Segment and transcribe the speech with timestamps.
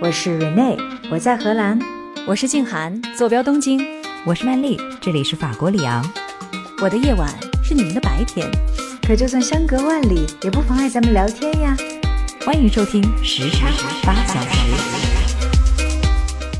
[0.00, 0.76] 我是 Rene，
[1.10, 1.78] 我在荷兰；
[2.26, 3.78] 我是静涵，坐标东京；
[4.26, 6.04] 我是曼丽，这里是法国里昂。
[6.82, 7.28] 我的夜晚
[7.62, 8.50] 是你们的白天，
[9.06, 11.76] 可就算相隔万里，也不妨碍咱们聊天呀。
[12.44, 13.68] 欢迎收听时差
[14.04, 14.74] 八小时，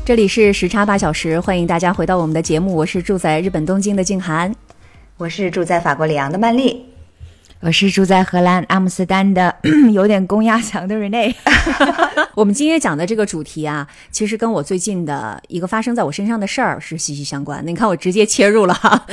[0.05, 2.73] 这里是时差八小时，欢迎大家回到我们的节目。
[2.73, 4.55] 我是住在日本东京的静涵，
[5.17, 6.85] 我是住在法国里昂的曼丽。
[7.65, 9.55] 我是住在荷兰阿姆斯特丹的
[9.91, 11.33] 有点公鸭嗓的 Rene。
[12.35, 17.71] 我们今天讲的这个主题啊，其实跟我最近的一个发生在我身上的事儿是息息相关的。
[17.71, 19.07] 你看，我直接切入了哈。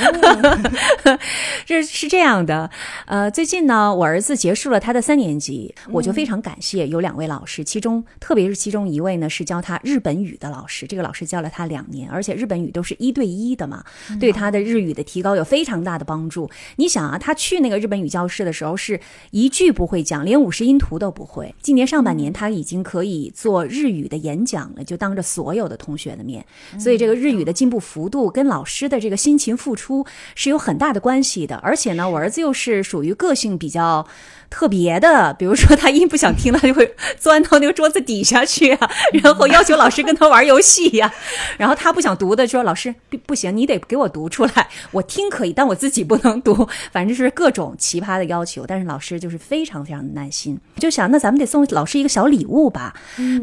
[1.65, 2.69] 这是这样的，
[3.07, 13.83] 呃，最近呢，我儿子结束了他的三年级，我就非常感谢有两位老师，其中特别是其中一位呢是教他日本语的老师，这个老师教了他两年，而且日本语都是一对一的嘛，
[14.19, 16.47] 对他的日语的提高有非常大的帮助。
[16.75, 18.99] 你想啊，他去那个日本语教室的时候是
[19.31, 21.53] 一句不会讲，连五十音图都不会。
[21.61, 26.45] 今年上半年他已经可以做日语的演讲了，就当着所有的同学的面，
[26.79, 30.05] 所以这个日语的进步幅度跟老师的这个辛勤付出
[30.35, 31.55] 是有很大的关系的。
[31.57, 34.05] 而且呢，我儿子又是属于个性比较
[34.53, 41.11] 特别的，比如说他一不想听，他就会钻到那个桌子底下去啊，然后要求老师跟他玩游戏呀。
[41.57, 44.67] 然后他不想读的说：“老师不不行，你得给我读出来。
[44.91, 46.69] 我听可以，但我自己不能读。
[46.91, 48.63] 反正是各种奇葩的要求。
[48.67, 52.93] 但是老师就是非常非常的耐心，就想那咱们得送老师一个小礼物吧，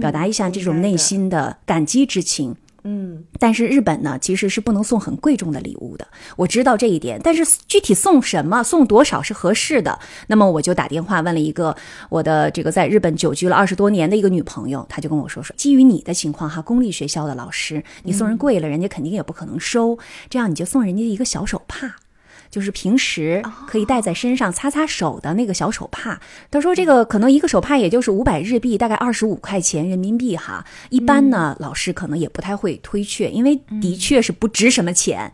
[0.00, 6.06] 表达一下这种内心的感激之情。”嗯，但是日本呢，其实是不能送很贵重的礼物的。
[6.36, 9.98] 我知道这一点，但是具体送什么、送多少是合适的。
[10.28, 11.76] 那么我就打电话问了一个
[12.08, 21.96] 我的这个在日本久居了二十多年的一个女朋友，她就跟我说说，基于你的情况哈，公立学校的老师，你送人贵了，人家肯定也不可能收，这样你就送人家一个小手帕。
[22.50, 26.20] 就是平时可以带在身上擦擦手的那个小手帕。
[26.50, 30.64] 他说这个可能一个手帕也就是五百日币，大概二十五块钱人民币哈。
[30.90, 35.32] 一般呢，老师可能也不太会推却，因为的确是不值什么钱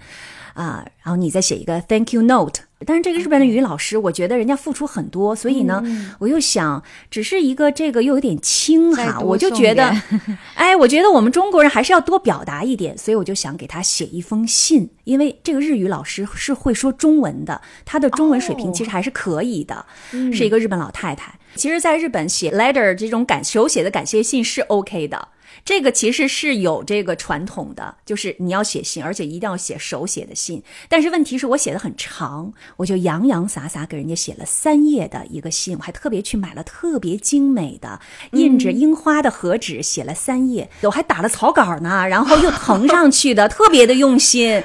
[0.57, 0.85] 啊。
[1.03, 2.63] 然后你再写一个 thank you note。
[2.85, 5.83] 但是这个日本的语言老师，我觉得人家付出很多，所以呢，
[6.19, 9.91] 我又想，只是一个这个又有点轻哈，我就觉得，
[10.55, 19.87] 哎，我觉得我们中国人还是要多表达一点，所以我就想给他写一封信，因为这个日语老师是会说中文的，他的中文水平其实还是可以的，
[20.31, 21.35] 是一个日本老太太。
[21.55, 25.29] 其实，在日本写 letter 这种感手写的感谢信是 OK 的。
[25.67, 30.63] 这个其实是有这个传统的，就是你要写信，而且一定要写手写的信。
[30.89, 38.01] 但是问题是我写的很长，我就洋洋洒洒给人家写了三页的一个信，我还特别去买了特别精美的
[38.31, 44.63] 印着樱花的和纸，写了三页，我还打了草稿呢，然后又誊上去的，特别的用心。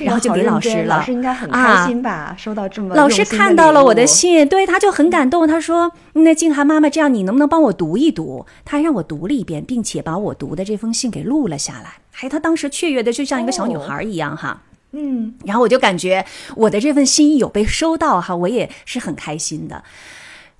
[0.00, 2.34] 然后就给老师了，老师应该很开心吧？
[2.38, 5.46] 收到这么老师看到了我的信，对，他就很感动。
[5.46, 11.94] 他说：“那静涵妈妈，这样你能不能帮我读一读？”他还让我读了一遍，并且把我读的这封信给录了下来。
[12.20, 14.62] 哎，他当时雀跃的就像一个小女孩一样哈。
[14.92, 16.24] 嗯，然后我就感觉
[16.54, 19.82] 我的这份心意有被收到哈，我也是很开心的。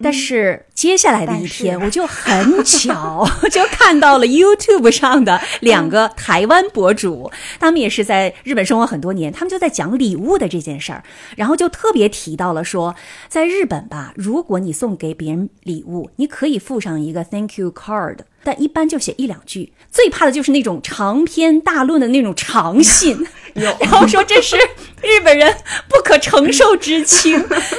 [0.02, 11.02] 但是接下来的一天，我就很巧 就看到了 YouTube 上的两个台湾博主，他们也是在日本生活很多年，他们就在讲礼物的这件事儿，
[11.36, 12.94] 然后就特别提到了说，
[13.28, 18.18] 在日本吧，如果你送给别人礼物，你可以附上一个 Thank you card。
[18.44, 24.56] 但一般就写一两句，最怕的就是那种长篇大论的那种长信， 然后说这是
[25.02, 25.54] 日本人
[25.88, 27.32] 不可承受之轻，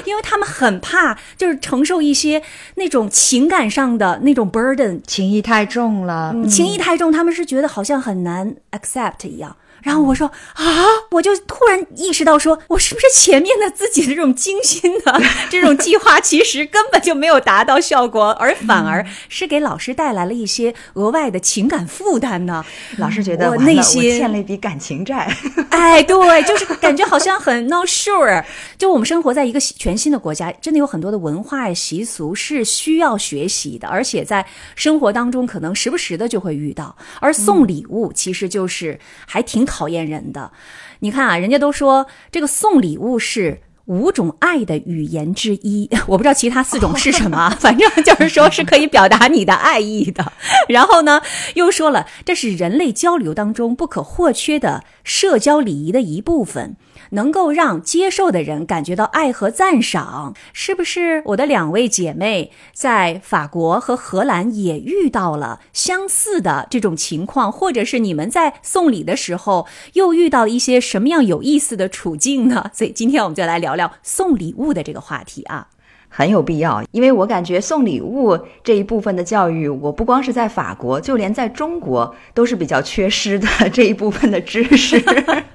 [0.06, 2.42] 因为他们很怕就是承受一些
[2.76, 9.56] 那种情感上的那种 burden，情谊太重了，情谊太重，他们是觉得好像很难 accept 一样。
[9.86, 10.66] 然后我说啊，
[11.12, 22.66] 我就突然意识到，说我是不是前面的自己的这种精心的 这种计划，其实根本就没有达到效果，而反而是给老师带来了一些额外的情感负担呢？
[22.98, 25.32] 老师觉得我内心欠了一笔感情债。
[25.70, 28.44] 哎，对，就是感觉好像很 not sure。
[28.80, 34.44] 就我们生活在一个全新的国家，真的有很多的文化习俗是需要学习的，而且在
[34.76, 36.98] 生活当中可能时不时的就会遇到。
[37.20, 39.64] 而送礼物其实就是还挺。
[39.76, 40.54] 讨厌人的，
[41.00, 50.32] 你看啊，人家都说这个送礼物是五种爱的语言之一， 我不知道其他四种是什么， 反正就是说是可以表达你的爱意的。
[50.70, 51.22] 然后呢，
[51.56, 56.78] 又说了这是人类交流当中不可或缺的社交礼仪的一部分。
[57.12, 61.22] 能够让接受的人感觉到爱和赞赏，是不是？
[61.26, 72.70] 我的两位姐妹在法国和荷兰也遇到了相似的这种情况，或者是你们在送礼的时候又遇到一些什么样有意思的处境呢？
[72.74, 75.68] 所以今天我们就来聊聊送礼物的这个话题啊。
[76.08, 85.04] 很有必要，因为我感觉送礼物这一部分的教育，我不光是在法国，就连在中国都是比较缺失的这一部分的知识。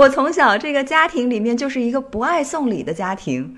[0.00, 3.54] 我从小这个家庭里面就是一个不爱送礼的家庭。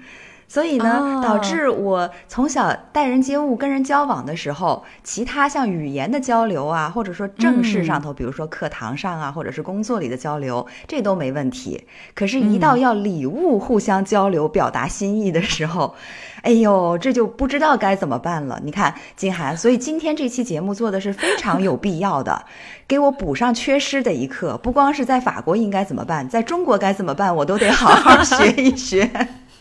[0.53, 11.83] 所以呢，哦导致我从小待人接物、跟人交往的时候，其他像语言的交流啊，或者说正式上头，比如说课堂上啊，或者是工作里的交流，这都没问题。
[12.15, 15.95] 可是，一到要礼物互相交流、表达心意的时候，
[16.45, 18.61] 哎呦，这就不知道该怎么办了。
[18.63, 22.45] 你看，金涵，所以今天这期节目做的是非常有必要的，
[22.87, 24.59] 给我补上缺失的一课。
[24.59, 29.11] 不光是在法国应该怎么办，在中国该怎么办，我都得好好学一学。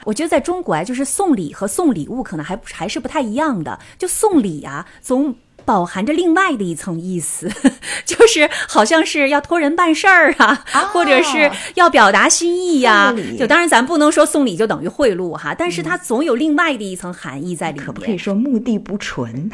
[0.05, 3.77] 我觉得在中国啊，就是送礼和送礼物可能还还是不太一样的。
[3.97, 7.47] 就送礼啊，总饱含着另外的一层意思，
[8.03, 17.85] 就是好像是要托人办事儿啊，哦或者是要表达心意呀、就当然咱不能说送礼就等于贿赂哈，但是它总有另外的一层含义在里面。
[17.85, 19.29] 可不可以说目的不纯？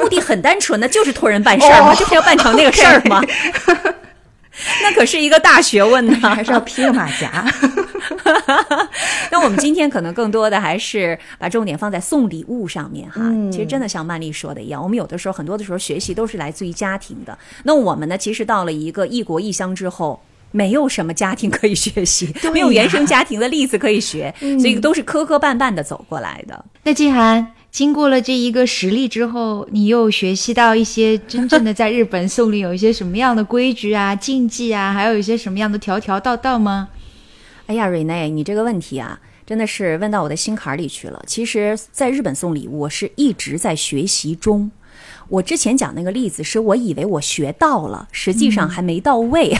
[0.00, 3.20] 目的很单纯的，就是托人办事儿嘛，哦就是要办成那个事儿嘛。
[4.82, 6.14] 那可是一个大学问呢。
[6.20, 7.44] 还是要披个马甲？
[9.30, 13.20] 那我们今天可能更多的还是把重点放在送礼物上面哈。
[13.22, 17.36] 嗯其实真的像曼丽说的一样，我们有的时候很多的时候学习都是来自于家庭的。
[17.64, 20.20] 那我们呢，其实到了一个异国异乡之后。
[20.52, 26.64] 没有什么家庭可以学习，对没有原生家庭的例子可以学，所以都是磕磕绊绊的走过来的。
[26.82, 36.88] 那静涵，经过了这一个实例之后，你又学习到一些真正的在日本送礼有一些什么样的规矩啊、禁忌啊，还有一些什么样的条条道道吗？
[37.66, 41.22] 哎呀，瑞内，你这个问题啊，真的是问到我的心坎里去了。
[41.26, 44.70] 其实，在日本送礼物，我是一直在学习中。
[45.30, 49.56] 我之前讲那个例子，是我以为我学到了，实际上还没到位。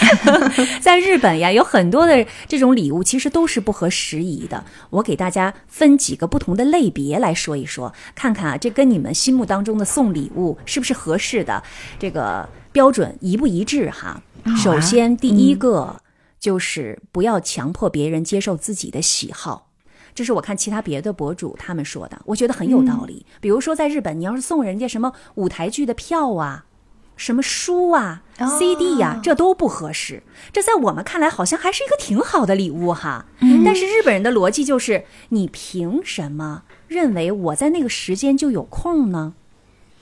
[0.82, 4.64] 在日本呀，有很多的这种礼物，其实都是不合时宜的。
[4.90, 11.62] 我给大家分几个不同的类别来说一说，看看啊，这跟你们心目当中的送礼物是不是合适的，
[11.98, 14.20] 这个标准一不一致哈。
[14.56, 16.00] 首先，第一个。
[16.38, 19.65] 就是不要强迫别人接受自己的喜好，
[20.16, 23.26] 这是我看其他别的博主他们说的，我觉得很有道理。
[23.38, 26.64] 比如说在日本，你要是送人家什么舞台剧的票啊，
[27.18, 30.22] 什么书啊、哦 CD 呀、这都不合适。
[30.54, 33.26] 这在我们看来好像还是一个挺好的礼物哈。
[33.62, 39.34] 但是日本人的逻辑就是，你凭什么认为我在那个时间就有空呢？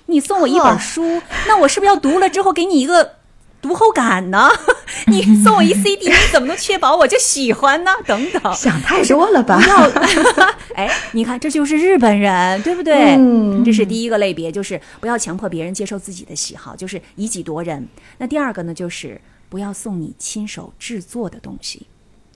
[0.06, 3.16] 你送我一本书，那我是不是要读了之后给你一个
[3.64, 4.50] 读后感呢？
[5.08, 7.90] 你送我一 CD，你怎么能确保我就喜欢呢？
[8.06, 8.54] 等等。
[8.54, 9.58] 想太多了吧？
[9.66, 9.90] 要
[10.76, 13.14] 哎，你看，这就是日本人，对不对？
[13.16, 17.88] 嗯这是第一个类别，就是不要强迫别人接受自己的喜好，就是以己度人。
[18.18, 19.18] 那第二个呢，就是
[19.48, 21.86] 不要送你亲手制作的东西。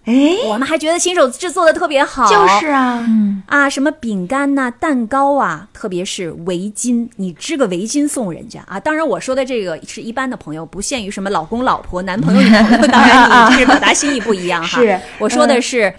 [0.08, 3.06] 哎，我们还觉得新手制作的特别好，就是啊，
[3.44, 8.80] 啊，什么饼干呐、蛋糕啊，特别是围巾，你织个围巾送人家啊。
[8.80, 12.86] 当然，我说的这个是一般的朋友，不限于什么老公、老婆、男朋友、女朋友。
[12.86, 14.80] 当然， 你这是表达心意不一样哈。
[14.80, 15.92] 是我说的是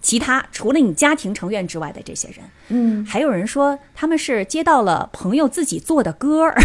[0.00, 2.38] 其他除了你家庭成员之外的这些人。
[2.68, 6.56] 嗯，还有人说他们是接到了朋友自己做的歌儿，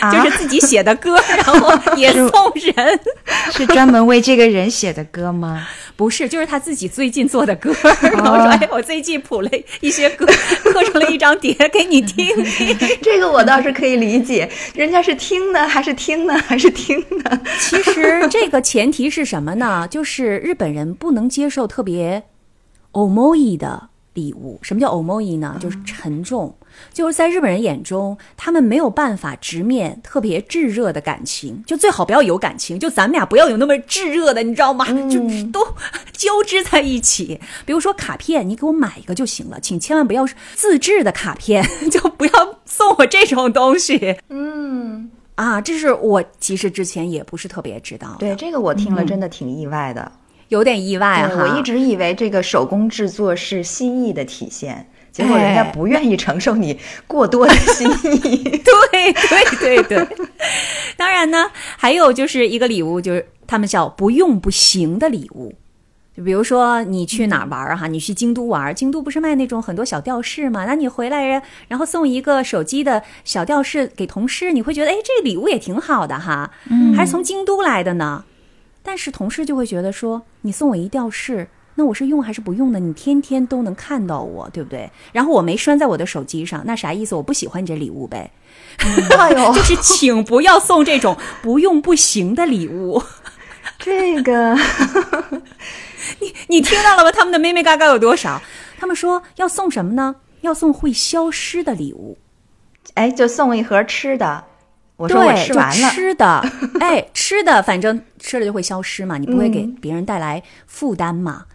[0.00, 3.00] 啊就是自己写的歌，然后也送人。
[3.52, 5.66] 是专门为这个人写的歌吗？
[5.96, 9.50] 不是，就是他自己最近做的歌， 然后说：“哎，我最近谱了
[9.80, 10.24] 一些歌，
[10.62, 12.76] 刻成了一张碟给你听听。
[13.02, 19.88] 这个我倒是可以理解，人家是听呢，还是听呢，还是听呢？”其实这个前提是什么呢？
[19.90, 22.22] 就是日本人不能接受特别
[22.92, 24.58] omoi 的礼物。
[24.62, 25.56] 什么叫 omoi 呢？
[25.60, 26.52] 就是沉重。
[26.92, 34.86] 就是在日本人眼中，他们没有办法直面特别炙热的感情，就最好不要有感情，就咱们俩不要有那么炙热的，你知道吗？
[35.10, 35.18] 就
[35.50, 35.64] 都
[36.12, 37.40] 交织在一起。
[37.64, 44.16] 比如说卡片，你给我买一个就行了，请千万不要是自制的卡片， 就不要送我这种东西。
[44.28, 50.12] 嗯，啊，这是我其实之前也不是特别知道，对，这个我听了真的挺意外的。
[50.48, 51.42] 有点意外，哈。
[51.42, 57.88] 我一直以为这个手工制作是心意的体现，结果人家哎不愿意承受你过多的心
[58.22, 58.42] 意。
[58.90, 60.26] 对对对对，
[60.96, 65.54] 当然呢，还有就是一个礼物，就是他们叫不用不行的礼物。
[66.16, 70.64] 就比如说你去哪儿玩儿哈，你去京都玩儿，京都不是卖那种很多小吊饰嘛？
[70.64, 76.50] 那你回来然后送一个手机的小吊饰给同事，你会觉得哎，这个礼物也挺好的哈，
[76.96, 78.24] 还是从京都来的呢。
[78.88, 82.78] 但是同事就会觉得说，你送我一吊饰，那我是用还是不用呢？
[82.78, 84.90] 你天天都能看到我，对不对？
[85.12, 87.14] 然后我没拴在我的手机上，那啥意思？
[87.14, 88.30] 我不喜欢你这礼物呗。
[89.18, 93.02] 哎呦，就是请不要送这种不用不行的礼物。
[93.78, 94.56] 这个
[96.20, 97.12] 你你听到了吗？
[97.12, 98.40] 他们的妹妹嘎嘎有多少？
[98.78, 100.16] 他们说要送什么呢？
[100.40, 102.16] 要送会消失的礼物。
[102.94, 104.44] 哎，就送一盒吃的。
[104.98, 106.44] 我说我对，吃完了，就吃的，
[106.80, 111.46] 哎，吃的，反正吃了就会消失嘛，你不会给别人带来负担嘛。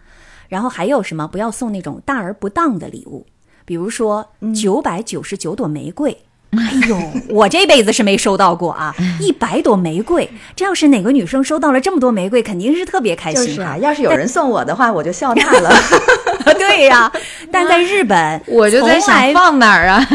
[0.48, 1.28] 然后还有什么？
[1.28, 3.26] 不要送那种大而不当的礼物，
[3.64, 6.16] 比如说九百九十九朵玫瑰。
[6.58, 8.94] 哎呦， 我这辈子是没收到过啊！
[9.20, 13.76] 一百朵玫瑰，这要是哪个女生收到了这么多玫瑰，肯定是特别开心哈就是啊，。
[13.78, 15.70] 要是有人送我的话，我就笑纳了。
[16.58, 17.10] 对呀、
[17.50, 20.06] 但在日本， 我就在想放哪儿啊？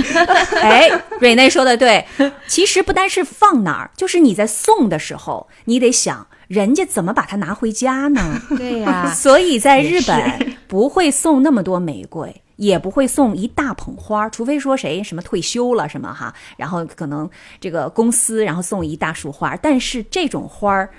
[0.61, 2.05] 哎，瑞内说的对，
[2.47, 8.41] 其实不单是放哪儿，就是你在送的时候，你得想人家怎么把它拿回家呢？
[8.57, 12.41] 对呀、所以在日本不会送那么多玫瑰。
[12.59, 17.27] 也不会送一大捧花，除非说谁什么退休了什么哈，然后可能
[17.61, 20.89] 这个公司然后送一大束花，但是这种花儿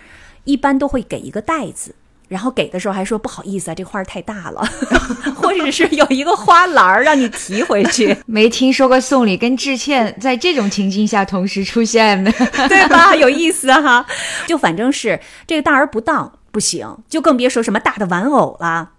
[0.45, 1.95] 一般都会给一个袋子，
[2.29, 4.67] 然后给的时候还说不好意思啊，这花儿太大了，
[5.37, 8.17] 或者是有一个花篮儿让你提回去。
[8.25, 12.33] 没听说过送礼跟致歉在这种情境下同时出现的。
[12.69, 13.15] 对吧？
[13.15, 14.07] 有意思哈，
[14.47, 18.93] 就反正是这个大而不当不行，就更别说什么大的玩偶啦、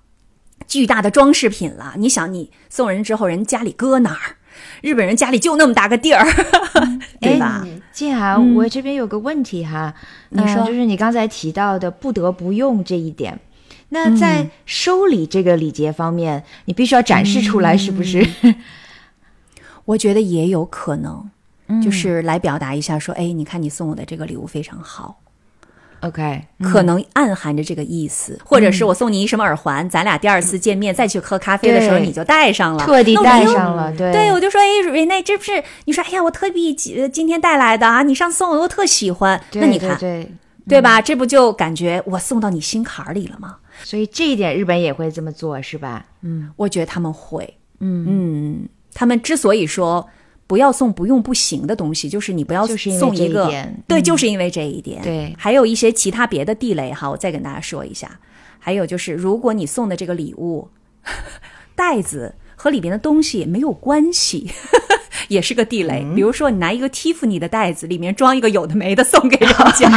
[0.72, 1.96] 巨大的装饰品了。
[1.98, 4.38] 你想，你送人之后，人家里搁哪儿？
[4.82, 6.26] 日本人家里就那么大个地儿，
[7.20, 7.68] 对吧？
[7.92, 9.94] 静涵，我这边有个问题哈，
[10.30, 13.38] 你说呃就是你刚才提到的不得不用这一点。
[13.90, 18.26] 那在收礼这个礼节方面，你必须要展示出来，是不是？
[19.84, 21.30] 我觉得也有可能，
[21.84, 25.20] 就是来表达一下说，哎，你看你送我的这个礼物非常好。
[26.02, 34.12] OK，可能暗含着这个意思，或者是我送你一什么耳环，咱俩第二次见面再去喝咖啡的时候你就戴上了，特地带那我就上了，对。
[34.12, 39.40] 对，我就说，哎，瑞内，这不是你说，哎呀，我特地呃今天带来的啊，你上次送我，我特喜欢。
[39.54, 40.32] 那你看，对。
[40.70, 41.02] 对吧？
[41.02, 43.58] 这不就感觉我送到你心坎儿里了吗？
[43.84, 46.06] 所以这一点日本也会这么做，是吧？
[46.22, 46.50] 嗯。
[46.56, 48.06] 我觉得他们会，嗯。
[48.08, 50.08] 嗯，他们之所以说
[50.52, 53.46] 不要送不用不行的东西，就是你不要送一个，
[53.88, 55.02] 对，嗯就是因为这一点。
[55.02, 58.20] 对还有一些其他别的地雷哈，我再跟大家说一下。
[58.60, 60.68] 还有就是，如果你送的这个礼物
[61.74, 64.52] 袋子和里边的东西没有关系。
[65.30, 69.90] 也是个地雷，比如说你拿一个 Tiffany 的袋子，里面装一个有的没的送给人家，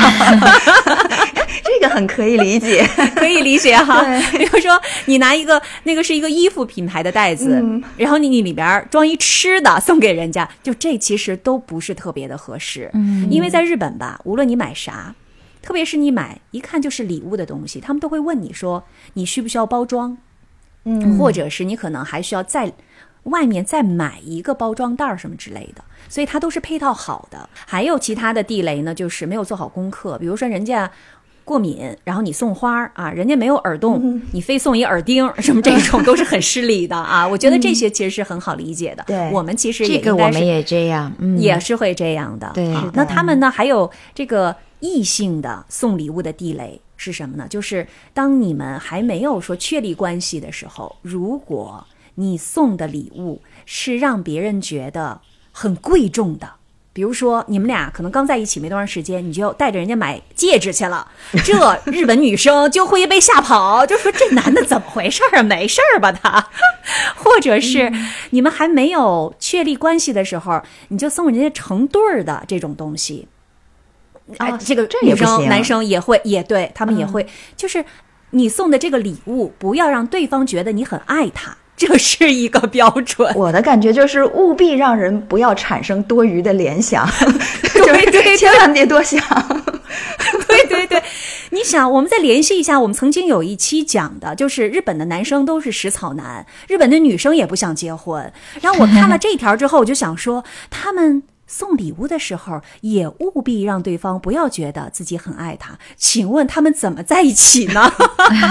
[1.65, 2.87] 这个很可以理解。
[3.17, 4.05] 可以理解哈。
[4.33, 7.63] 比如说，你拿一个那个是一个衣服品牌的袋子，
[7.97, 12.91] 然后你你里边装一吃的送给人家，就这其实都不是特别的合适。
[12.93, 15.15] 嗯，因为在日本吧，无论你买啥，
[15.63, 20.19] 特别是你买一看就是礼物的东西，他们都会问你说你需不需要包装，
[20.85, 22.73] 嗯，或者是你可能还需要再
[23.25, 27.49] 外面再买一个包装袋儿什么之类的，所以它都是配套好的。
[27.67, 30.91] 还有其他的地雷呢，就是没有做好功课，比如说人家。
[31.45, 37.27] 过敏，然后你送花儿啊，人家没有耳洞，你非送一耳钉，什么这种都是很失礼的啊。
[37.29, 39.05] 我觉得这些其实是很好理解的。
[39.07, 42.51] 对我们其实也这个我们也这样，嗯，也是会这样的。
[42.55, 43.51] 对啊那他们呢？
[43.51, 47.47] 还有这个异性的送礼物的地雷是什么呢？
[47.49, 55.21] 就是当你们还没有说确立关系的时候，如果你送的礼物是让别人觉得
[55.53, 56.49] 很贵重的。
[56.95, 61.07] 比如说，你们俩可能刚在一起没多长时间，你就带着人家买戒指去了，
[61.45, 65.43] 这日本女生就会被吓跑，就说这男的怎么回事儿啊？
[65.43, 66.49] 没事儿吧他？
[67.19, 67.93] 或者是
[68.31, 73.27] 你们还没有确立关系的时候，你就送人家成对儿的这种东西。
[74.39, 77.85] 哎哦这个女生男生也会，也对他们也会，就是
[78.31, 83.33] 你送的这个礼物，不要让对方觉得你很爱他，这是一个标准。
[83.35, 87.07] 我的感觉就是务必让人不要产生多余的联想，
[87.75, 89.21] 对对对千万别多想。
[90.47, 91.03] 对对对，
[91.51, 98.33] 你想，我们再联系一下，我们曾经有一期讲的，就是日本的男生都是食草男，日本的女生也不想结婚。
[98.61, 105.79] 然后我看了这条之后，我就想说，他们送礼物的时候也务必让对方不要觉得自己很爱他。
[105.97, 107.93] 请问他们怎么在一起呢？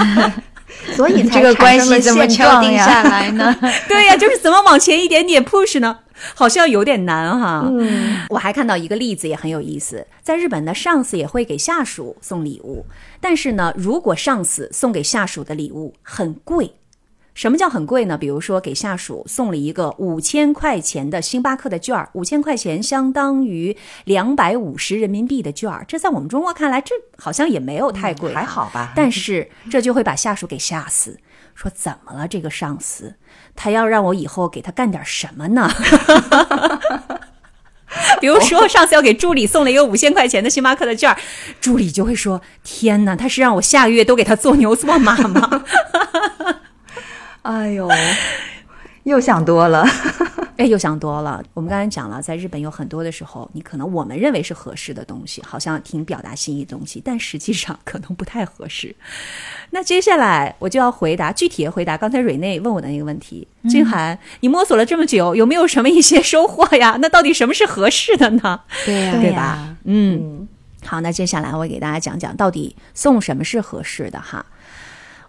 [0.96, 3.56] 所以才这个关系怎么敲定下来呢？
[3.88, 5.98] 对呀、就是怎么往前一点点 push 呢？
[6.34, 7.66] 好像有点难哈。
[7.66, 12.86] 嗯，我还看到一个例子也很有意思，在日本呢，上司也会给下属送礼物，
[13.20, 16.74] 但是呢，如果上司送给下属的礼物很贵。
[17.34, 18.16] 什么叫很贵呢？
[18.16, 31.18] 比如说给下属送了一个五千块钱的星巴克的券儿，五千块钱相当于两百五十人民币的券儿，这在我们中国看来，这好像也没有太贵、还好吧但是这就会把下属给吓死，
[31.56, 32.28] 说怎么了？
[32.28, 33.16] 这个上司
[33.56, 35.68] 他要让我以后给他干点什么呢？
[38.20, 41.18] 比如说上次要给助理送了一个五千块钱的星巴克的券儿，
[41.60, 45.64] 助理就会说：“天哪，他是让我下个月都给他做牛做马吗？”
[47.44, 47.88] 哎呦，
[49.02, 49.84] 又想多了。
[50.56, 51.42] 哎，又想多了。
[51.52, 58.94] 我们刚才讲了，在日本有很多的时候，你可能我们认为是合适的东西，好像挺表达心意的东西，但实际上可能不太合适。
[59.70, 63.46] 那接下来我就要回答具体的回答刚才蕊内问我的那个问题。
[63.68, 66.96] 君涵，你摸索了这么久，有没有什么一些收获呀？
[67.02, 68.60] 那到底什么是合适的呢？
[68.86, 69.76] 对呀、对吧？
[69.84, 70.48] 嗯，
[70.86, 74.46] 好，那接下来我给大家讲讲到底送什么是合适的哈。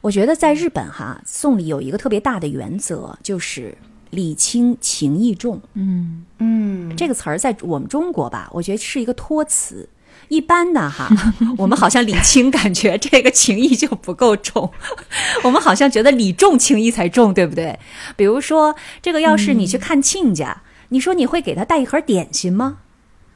[0.06, 3.76] 我觉得在日本哈送礼有一个特别大的原则，就是
[4.12, 5.60] 礼轻情意重。
[5.74, 9.90] 嗯，嗯，这个词儿在我们中国吧，我觉得是一个托词。
[10.28, 11.10] 一般的哈，
[11.58, 14.72] 我们好像礼轻，感觉这个情谊就不够重。
[15.44, 17.80] 我们好像觉得礼重情谊才重，对不对？
[18.16, 22.78] 比如说，这个要是你去看亲家，你说你会给他带一盒点心吗？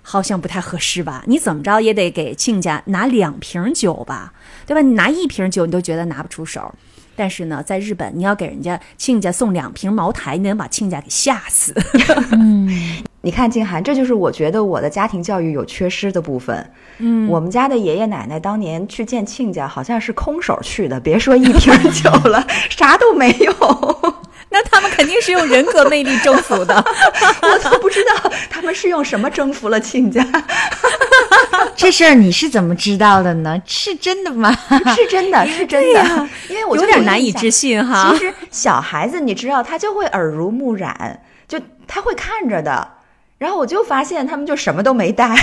[0.01, 1.23] 好像不太合适吧？
[1.27, 4.33] 你怎么着也得给亲家拿两瓶酒吧，
[4.65, 4.81] 对吧？
[4.81, 6.73] 你拿一瓶酒你都觉得拿不出手。
[7.15, 11.75] 但是呢，在日本，你要给人家亲家送两瓶茅台，你能把亲家给吓死。
[13.21, 16.71] 你看静涵，这就是我觉得我的家庭教育有缺失的部分。
[16.99, 23.53] 嗯，我们家的爷爷奶奶当年去见亲家，好像是空手去的，别说一瓶酒了，啥都没有。
[24.51, 26.75] 那他们肯定是用人格魅力征服的。
[27.43, 30.25] 我都不知道他们是用什么征服了亲家，
[31.75, 33.61] 这事儿你是怎么知道的呢？
[33.65, 34.51] 是真的吗？
[34.95, 36.29] 是真的，是真的。
[36.49, 38.25] 因为我有点难以置信哈其。
[38.25, 42.87] 实小孩子你知道，他就会耳濡目染，就他会看着的。
[43.37, 45.33] 然后我就发现他们就什么都没带。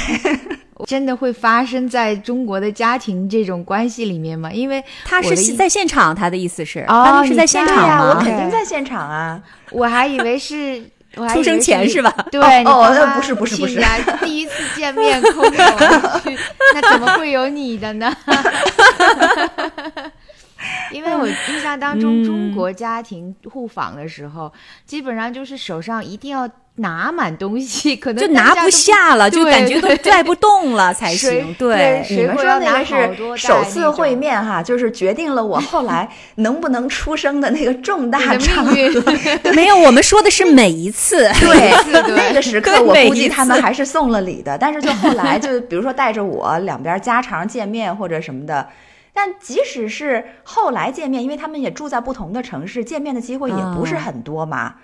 [0.87, 4.51] 真的会发生在中国的家庭这种关系里面吗？
[4.51, 8.15] 因为他是在现场，他的意思是，哦是在现场对呀、我？
[8.23, 9.43] 肯定在现场啊。
[9.71, 10.83] 我还以为是。
[11.33, 16.37] 出生前是吧对，哦那不是不是不是亲家第一次见面空手而去，
[16.75, 18.15] 那怎么会有你的呢？
[20.93, 24.53] 因为我印象当中，中国家庭互访的时候，
[24.85, 26.47] 基本上就是手上一定要
[26.77, 31.55] 拿满东西， 可能就拿不下了，就感觉都拽不动了 才行。
[31.59, 39.13] 对你们说那个是首次会面哈，就是决定了我后来 能不能出生的那个重大场命合。
[39.13, 39.55] 运。
[39.55, 41.29] 没有，我们说的是每一次。
[41.41, 48.69] 对对那个时刻我估计他们还是送了礼的，但是就后来就比如说带着我两边家常见面或者什么的。
[49.15, 54.75] 但即使是后来见面，因为他们也住在不同的城市，见面的机会也不是哦很多嘛，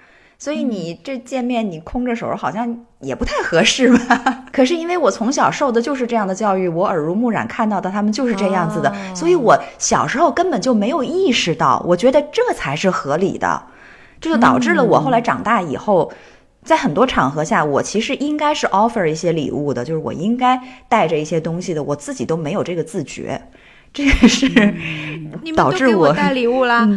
[0.43, 4.45] 所以你这见面你空着手好像也不太合适吧。
[4.51, 9.15] 可是因为我从小受的就是这样的教育，我耳濡目染看到的他们就是这样子的，哦。
[9.15, 13.63] 所以我小时候根本就没有意识到，我觉得这才是合理的，
[14.21, 16.13] 这就导致了我后来长大以后。
[16.65, 23.41] 在很多场合下，我其实应该是 offer 一些礼物的，就是我应该带着一些东西的，我自己都没有这个自觉，
[23.93, 24.47] 这个是
[25.43, 26.89] 你们导致我都给我带礼物啦，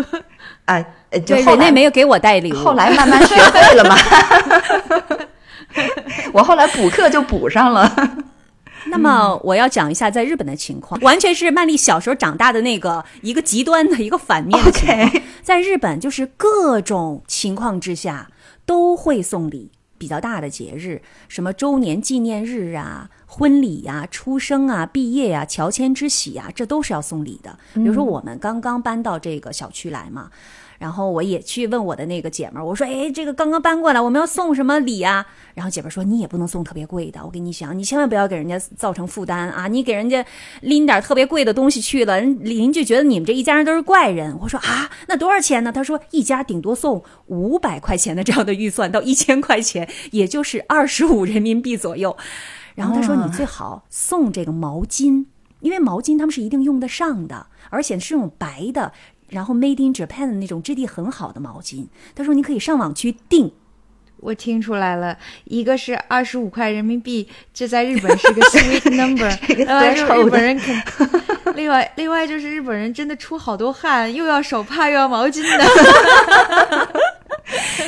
[0.64, 0.86] 啊，呃
[1.20, 2.56] 就对，后来人家没有给我带礼物。
[2.56, 3.96] 后来慢慢学会了嘛，
[6.32, 7.90] 我后来补课就补上了。
[8.86, 15.22] 那么我要讲一下在日本的情况，完全是曼丽小时候长大的那个一个极端的一个反面的情况。
[15.42, 18.28] 在日本，就是各种情况之下
[18.66, 19.70] 都会送礼。
[19.98, 27.56] 比较大的节日，什么周年纪念日啊、婚礼呀、出生啊、毕业呀、乔迁之喜呀，这都是要送礼的。
[27.74, 30.28] 比如说我们刚刚搬到这个小区来嘛，
[30.82, 39.68] 然后我也去问我的那个姐们儿，我说：“哎，这个刚刚搬过来，我们要送什么礼啊？”然后姐们儿说：“你也不能送特别贵的，我跟你讲，你千万不要给人家造成负担啊！
[39.68, 40.26] 你给人家
[40.60, 52.16] 拎点特别贵的东西去了，人邻居觉得你们这一家人都是怪人。”我说：“啊，那多少钱呢？”他说：“一家顶多送五百块钱的这样的预算到一千块钱，也就是二十五人民币左右。”
[52.74, 55.26] 然后他说：“你最好送这个毛巾，
[55.60, 58.92] 因为毛巾他们是一定用得上的，而且是那种白的。”
[59.32, 63.50] 然后 Made in Japan 的那种质地很好的毛巾，他说你可以上网去订，
[64.18, 70.82] 我听出来了，一个是二十五块人民币，这在日本是个 sweet number， 这个另外就是日本人肯，
[71.54, 75.64] 另外另外就是日本人真的出好多汗，又要手帕又要毛巾的。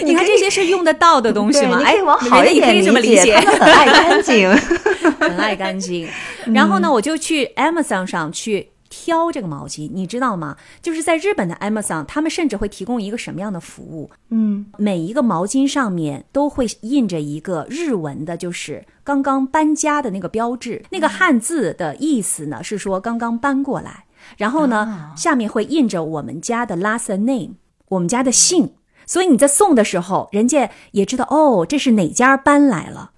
[0.02, 1.80] 你看这些是用得到的东西，吗？
[1.85, 4.50] 哎好一点也可以这么理解，解他，们很爱干净。
[5.20, 6.09] 很爱干净。
[6.52, 8.70] 然后呢，我就去 Amazon 上去。
[9.05, 10.57] 挑这个毛巾，你知道吗？
[10.81, 14.11] 就是在日本的 Amazon，他们甚至会提供一个什么样的服务？
[14.31, 20.83] 嗯，每一个毛巾上面都会印着一个日文的，就是刚刚搬家的那个标志。
[20.88, 24.07] 那个汉字的意思呢，是说刚刚搬过来。
[24.38, 27.57] 然后呢，下面会印着我们家的 last name，
[27.90, 28.73] 我们家的姓。
[29.05, 33.11] 所以你在送的时候，人家也知道哦，这是哪家搬来了。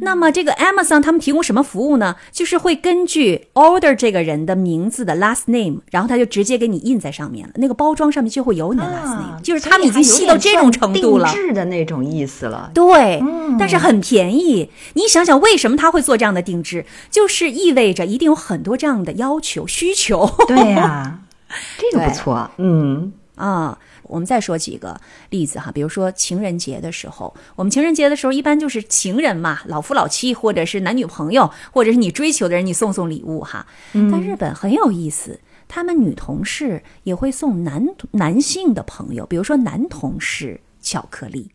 [0.00, 2.16] 那么这个 Amazon 他们提供什么服务呢？
[2.32, 7.52] 就是会根据 order 这个人的名字的 last name，然后他就直接给你印在上面了。
[7.56, 11.42] 那个包装上面就会有你的 last name，、就是他们已经细到这种程度了定。
[11.42, 12.70] 制的那种意思了。
[12.74, 13.22] 对，
[13.58, 14.70] 但是很便宜。
[14.94, 16.84] 你想想，为什么他会做这样的定制？
[17.10, 20.30] 就是意味着一定有很多这样的要求、需求。
[20.46, 21.20] 对呀、
[21.78, 22.50] 这个不错。
[22.58, 33.66] 嗯，啊，我们再说几个例子哈，比如说情人节的时候，我们情人节的时候一般就是情人嘛，老夫老妻或者是男女朋友，或者是你追求的人，你送送礼物哈。
[33.92, 41.50] 但日本很有意思，他们女同事也会送男男性的朋友，比如说男同事巧克力，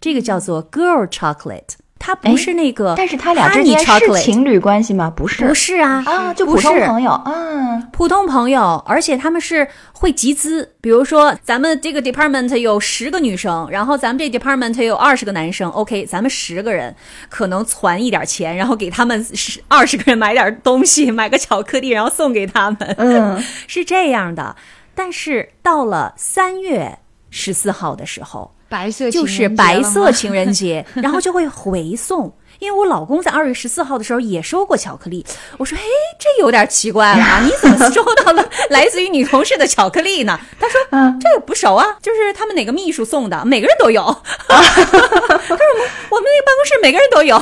[0.00, 5.12] 这个叫做 girl chocolate，它不是那个但是他俩之间是情侣关系吗？
[5.14, 7.88] 不是，不是啊啊，就普通朋友嗯。
[7.92, 16.94] 普通朋友，而且他们是会集资，比如说咱们这个 department 有十个女生，然后咱们这 department 有二十个男生，OK，咱们十个人
[17.28, 24.56] 可能攒一点钱，然后给他们十二十个人买点东西，买个巧克力，然后送给他们，嗯， 是这样的。
[24.94, 26.98] 但是到了三月
[27.30, 32.32] 十四号的时候，白色就是白色情人节， 然后就会回送。
[32.58, 35.24] 因为我老公在二月十四号的时候也收过巧克力，
[35.58, 35.84] 我说：“嘿，
[36.18, 44.02] 这有点奇怪了啊， 你怎么收到了来自于女同事的巧克力呢？”他说：“嗯这个不熟啊，就是他们哪个秘书送的，每个人都有。
[44.48, 47.40] ”他说：“我们我们那个办公室每个人都有。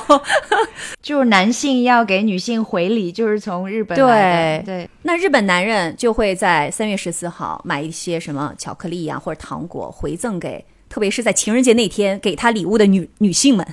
[1.00, 4.64] 就是男性要给女性回礼，就是从日本来的。
[4.64, 10.62] 对，那日本男人就会在三月十四号买一些什么巧克力呀、或者糖果回赠给，
[10.96, 13.66] 特别是在情人节那天给他礼物的女女性们。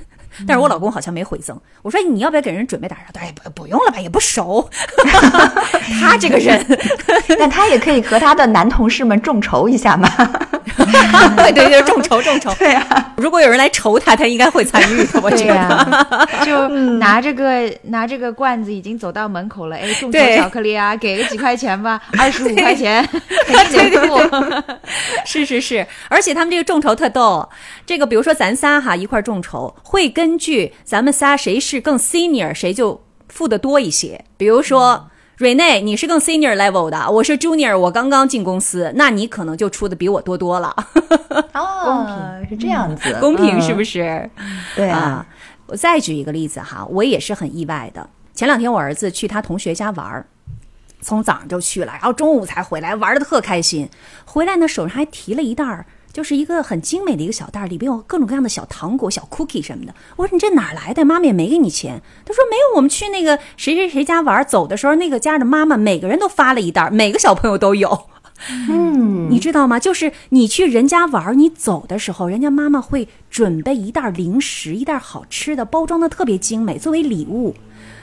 [0.47, 1.59] 但是我老公好像没回赠。
[1.81, 3.11] 我说你要不要给人准备点啥？
[3.13, 4.69] 他说哎不不用了吧，也不熟。
[5.99, 6.65] 他这个人，
[7.39, 10.09] 但他也可以和他的男同事们众筹一下嘛。
[11.37, 12.53] 对对对，众筹众筹。
[12.55, 15.21] 对啊、如果有人来筹他，他应该会参与的。
[15.21, 15.53] 我对觉得。
[15.53, 23.07] 呀、就拿这个拿这个罐子已经走到门口了，哎，众筹巧克力啊，给个几块钱吧，二十五块钱，
[23.47, 24.73] 肯定得付。
[25.25, 27.47] 是是是，而且他们这个众筹特逗，
[27.85, 34.23] 这个比如说咱仨哈一块众筹，会根据咱们仨谁是更 senior，谁就付的多一些。
[34.37, 35.09] 比如说。
[35.39, 40.73] Rene，你是更 senior level 的，我是 junior，我刚刚进公司，那你可能就出的比我多多了，
[41.53, 43.91] 哦， 公平是这样子，公平是不是？
[43.93, 44.29] 是？
[44.75, 45.25] 对啊啊，
[45.65, 48.07] 我再举一个例子哈，我也是很意外的。
[48.35, 50.27] 前两天我儿子去他同学家玩儿，
[51.01, 53.89] 从早上就去了，然后中午才回来，玩的特开心。
[54.25, 59.93] 回来呢，手上还提了一袋儿，就是一个很精美的一个小袋儿，里边有各种各样的小糖果、小 cookie 什么的。
[60.15, 61.03] 我说你这哪儿来的？
[61.03, 62.01] 妈妈也没给你钱。
[62.23, 68.07] 他说没有，我们去那个谁谁谁家玩儿，走的时候那个家的妈妈每个人都发了一袋儿，每个小朋友都有。
[68.69, 69.79] 嗯，你知道吗？
[69.79, 77.55] 就是你去人家玩儿，你走的时候，人家妈妈会准备一袋零食，一袋好吃的，包装的特别精美，作为礼物，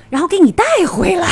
[0.09, 1.29] 然后给你带回来。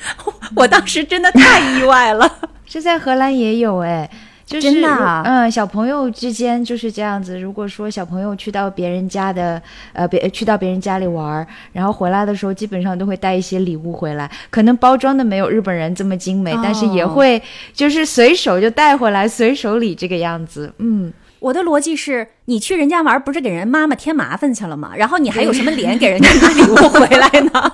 [0.56, 2.38] 我当时真的太意外了。
[2.66, 4.10] 这在荷兰也有哎。
[4.48, 7.38] 就是真的啊嗯，小朋友之间就是这样子。
[7.38, 9.60] 如果说小朋友去到别人家的，
[9.92, 14.30] 呃，别去到别人家里玩儿，然后回来的时候，基本上都会带一些礼物回来。
[14.48, 17.42] 可能包装的没有日本人这么精美，但是也哦会
[17.74, 20.72] 就是随手就带回来，随手礼这个样子。
[20.78, 24.92] 嗯，我的逻辑是，你去人家玩，不是给人妈妈添麻烦去了吗？
[24.96, 27.72] 然后你还有什么脸给人家拿礼物回来呢？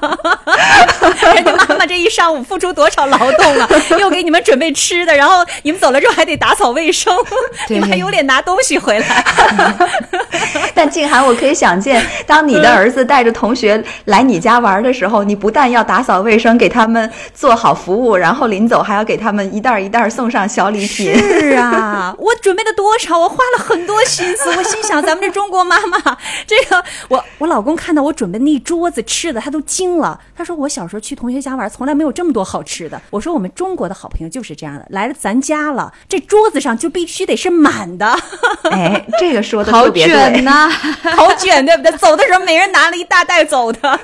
[1.32, 3.68] 人家妈妈这一上午付出多少劳动啊，
[4.00, 7.16] 又给你们准备吃的，然后你们走了之后还得打扫卫生，
[7.70, 9.24] 你们还有脸拿东西回来？
[10.74, 21.16] 但静涵，我可以想见，当你的儿子带着同学来你家玩的时候，你不但要打扫卫生，给他们做好服务，然后临走还要给他们一袋儿一袋儿送上小礼品。
[21.16, 23.16] 是啊，我准备了多少？
[23.16, 24.50] 我花了很多心思。
[24.50, 25.98] 我心想，咱们这中国妈妈，
[26.46, 30.20] 这个我我老公看到我准备那一桌子吃的，他都惊了。
[30.34, 33.00] 他说我小时候去同学家玩，从来没有这么多好吃的。
[33.10, 38.06] 我说我们中国的好朋友就是这样的，来了咱家了，这桌子上就必须得是满的，
[38.70, 40.14] 哎，这个说的好特别对。
[40.14, 40.68] 卷呐、
[41.16, 41.92] 好卷，对不对？
[41.98, 44.00] 走的时候每人拿了一大袋走的。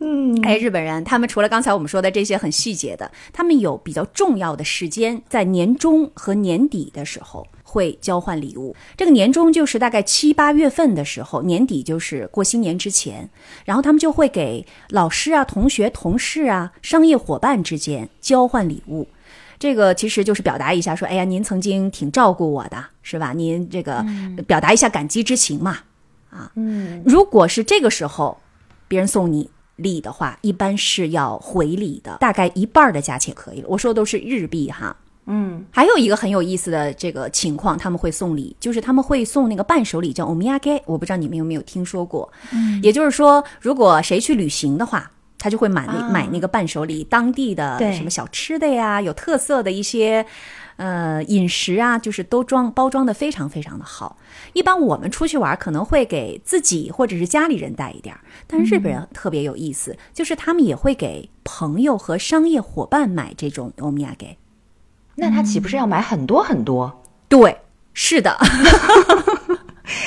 [0.00, 8.76] 嗯， 哎，日本人他们除了刚才我们说的这些很细节的，他们有比较重要的时间，在年中和年底的时候会交换礼物。
[8.96, 13.28] 这个年终就是大概七八月份的时候，年底就是过新年之前，
[13.64, 19.08] 然后他们就会给老师啊、同学、同事啊、商业伙伴之间交换礼物。
[19.58, 23.32] 这个其实就是表达一下，说，哎呀，您曾经挺照顾我的，是吧？
[23.32, 24.04] 您这个
[24.46, 25.78] 表达一下感激之情嘛。
[26.30, 28.38] 啊，嗯，如果是这个时候
[28.86, 33.66] 别人送你礼的话，一般是要回礼的，大概一半的价钱可以了。
[33.68, 34.96] 我说的都是日币哈。
[35.26, 40.82] 嗯，还有一个很有意思的这个情况，他们会送礼，就是他们会送那个伴手礼，叫 omiyage。
[40.84, 42.30] 我不知道你们有没有听说过。
[42.52, 50.24] 嗯，也就是说，如果谁去旅行的话，他就会买那、啊买那个伴手礼，当地的什么小吃的呀，有特色的一些
[50.76, 54.18] 呃饮食啊，就是都装包装的非常非常的好。
[54.52, 64.36] 一般我们出去玩可能会给自己或者是家里人带一点儿，但是日本人特别有意思，就是他们也会给朋友和商业伙伴买这种 omiyage。
[65.16, 67.02] 那他岂不是要买很多很多？
[67.28, 67.58] 对，
[67.92, 68.36] 是的。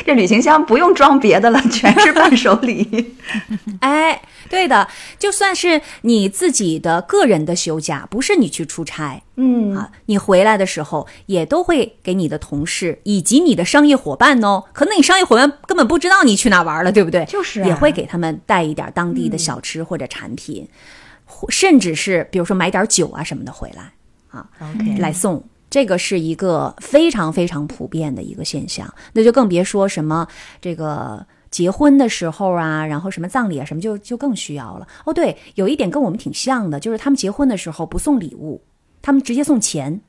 [0.05, 3.15] 这旅行箱不用装别的了，全是伴手礼。
[3.81, 4.87] 哎，对的，
[5.19, 14.63] 就算是你自己的个人的休假，不是你去出差嗯，啊，你回来的时候也都会给你的同事以及你的商业伙伴哦。
[14.73, 17.23] 可能你商业伙伴根本不知道你去哪玩了，对不对？
[17.25, 20.67] 就是啊也会给他们带一点当地的小吃或者产品，
[21.25, 23.91] 或甚至是比如说买点酒啊什么的回来
[24.29, 24.49] 啊。
[24.59, 25.43] OK，来送。
[25.69, 30.25] 这个是一个非常非常普遍的一个现象，那就更别说什么
[30.61, 34.87] 这个结婚的时候啊，然后什么葬礼啊，什么就就更需要了。
[35.03, 38.61] 哦，对，有一点跟我们挺像的，就是他们结婚的时候不送礼物，
[39.01, 39.99] 他们直接送钱。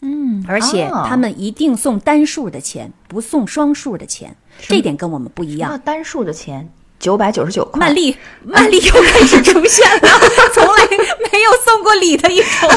[0.00, 5.78] 嗯，而且哦他们一定送单数的钱，不送双数的钱，这点跟我们不一样。
[5.84, 6.66] 单数的钱
[6.98, 10.08] 九百九十九块，曼丽， 曼丽又开始出现了，
[10.52, 10.84] 从来
[11.32, 12.70] 没有送过礼的一种。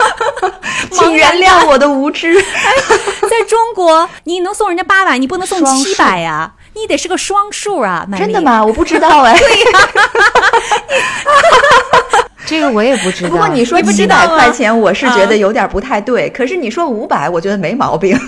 [0.90, 2.34] 请原谅我的无知。
[2.42, 8.04] 在中国，你能送人家八百，你不能送七百呀，你得是个双数啊。
[8.08, 8.40] 曼丽真的？
[8.42, 8.64] 吗？
[8.64, 9.38] 我不知道哎。
[9.38, 9.78] 对呀
[12.46, 13.30] 这个我也不知道。
[13.30, 16.28] 不过你说七知道吗百块钱，我是觉得有点不太对。
[16.30, 18.18] 可是你说五百，我觉得没毛病。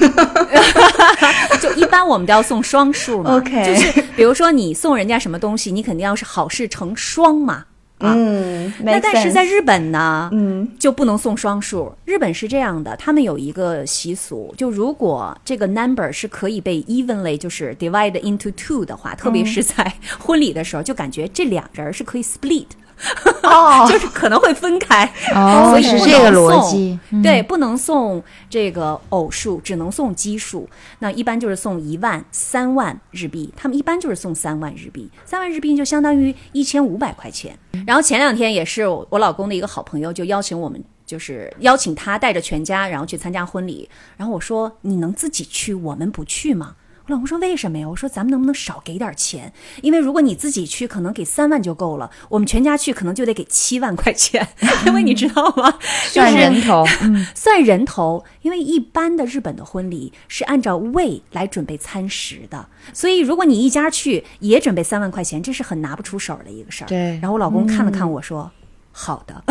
[1.73, 3.37] 就一般我们都要送双数嘛。
[3.37, 7.65] OK 就是比如说你送人家什么东西，你肯定要是好事成双嘛。
[7.99, 11.95] 啊，嗯，那但是在日本呢，嗯就不能送双数。
[12.05, 22.67] 日本是这样的，他们有一个习俗，就如果这个 number 是可以被 evenly 就是 divide into two 的话，特别是在婚礼的时候，就感觉这两人是可以 split，
[23.43, 25.05] 哦，就是可能会分开。
[25.35, 26.99] 哦，所以不是这个逻辑。
[27.11, 30.69] 嗯对，不能送这个偶数，只能送奇数。
[31.01, 37.59] 那一般就是送一万、三万日币，他们一般就是送三万日币，三万日币就相当于一千五百块钱。
[37.87, 40.83] 然后前两天也是我我老公的一个好朋友，就邀请我们。
[41.05, 43.87] 就是邀请他带着全家，然后去参加婚礼。
[44.17, 46.75] 然后我说：“你能自己去，我们不去吗？”
[47.07, 49.53] 我老公说：“为什么呀？”我说：“咱们能不能少给点钱？
[49.83, 54.47] 因为如果你自己去，可能给三万就够了，我们全家去可能就得给七万块钱，
[54.87, 55.79] 因为你知道吗？
[56.11, 66.87] 算人头，嗯， 算人头，因为一般的日本的婚礼是按照位来准备餐食的，所以如果你一家去也准备三万块钱，这是很拿不出手的一个事儿。
[66.87, 68.51] 对然后我老公看了看我说。
[68.93, 69.43] 好的，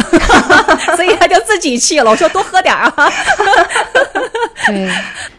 [0.95, 2.11] 所以他就自己去了。
[2.11, 3.09] 我说多喝点儿啊，
[4.67, 4.89] 对，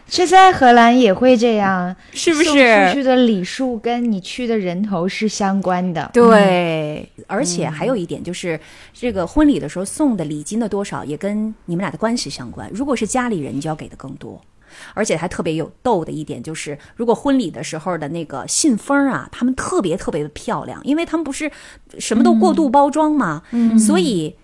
[0.07, 2.93] 这在荷兰也会这样，是不送出？
[2.93, 6.09] 去的礼数跟你去的人头是相关的。
[6.13, 8.59] 对，而且还有一点就是，
[8.93, 12.69] 这个婚礼的时候送的礼金的多少也跟你们俩的关系相关。
[12.73, 14.39] 如果是家里人，你就要给的更多。
[14.93, 21.51] 而且还特别有逗的一点就是，如果婚礼的时候的那个信封啊，他们特别特别的漂亮，因为他们不是
[21.99, 23.43] 什么都过度包装嘛，
[23.77, 24.35] 所以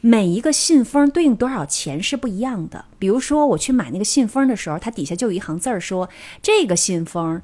[0.00, 2.84] 每一个信封对应多少钱是不一样的。
[2.98, 6.08] 比如说我去买那个信封的时候，它底下就有一行字儿说，
[6.42, 7.40] 这个信封。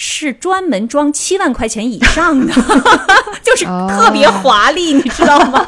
[0.00, 2.54] 是专门装七万块钱以上的，
[3.42, 5.66] 就是特别华丽，你知道吗？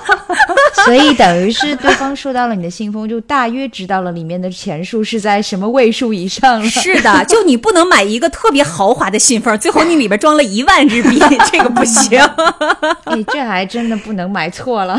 [0.84, 6.70] 所以等于是对方收到了你的信封，就大约知道了里面的钱数是在什么位数以上了。
[6.70, 12.20] 是的，就你不能买一个特别豪华的信封，最后你里边装了一万日币，这个不行。
[13.06, 14.96] 哎，这还真的不能买错了，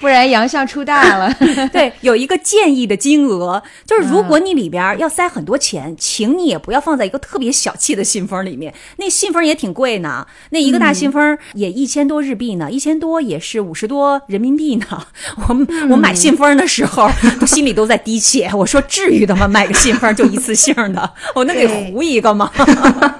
[0.00, 1.32] 不然洋相出大了。
[1.72, 14.86] 对，有一个建议的金额，就是如果你里边要塞很多钱，请你也不要放在一个特别小气的信封里面，那信封也挺贵呢，那一个大信封也一千多日币呢，一千多也是五十多人民币呢。
[15.48, 17.10] 我我买信封的时候，
[17.46, 19.46] 心里都在滴血，我说至于的吗？
[19.46, 22.50] 买个信封就一次性的， 我能给对糊一个吗？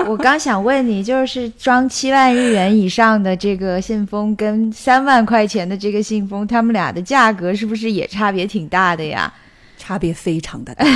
[0.07, 9.33] 我刚想问你，就是装七万日元以上的这个信封，跟三万块钱的这个信封，他们俩的价格是不是也差别挺大的呀？
[9.79, 10.85] 差别非常的大。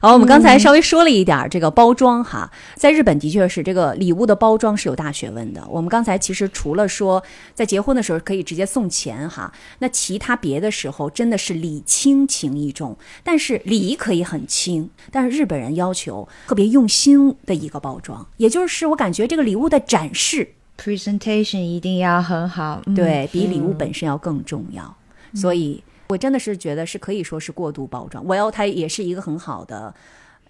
[0.00, 5.62] 好，我们刚才稍微说了一点儿这个包装哈，在日本的确是这个礼物的包装是有大学问的。
[5.68, 7.22] 我们刚才其实除了说
[7.52, 24.96] 在结婚的时候可以直接送钱哈，那其他别的时候真的是礼轻情意重，但是礼可以很轻，但是日本人要求特别用心的一个包装，也就是我感觉这个礼物的展示 presentation 一定要很好，嗯、对比礼物本身要更重要。
[25.34, 28.24] 所以我真的是觉得是可以说是过度包装。
[28.24, 29.92] 我要它也是一个很好的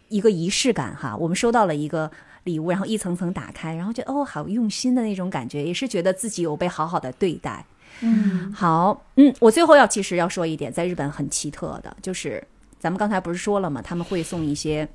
[0.09, 1.17] 一个仪式感哈。
[1.17, 2.09] 我们收到了一个
[2.45, 7.65] 礼物，然后一层层打开，然后觉得哦，好用心的那种感觉，也是觉得自己有被好好的对待。
[8.01, 12.43] 嗯，好，嗯，我最后要其实要说一点，在日本很奇特的，就是
[12.79, 13.83] 咱们刚才不是说了吗？
[13.83, 14.89] 他们会送一些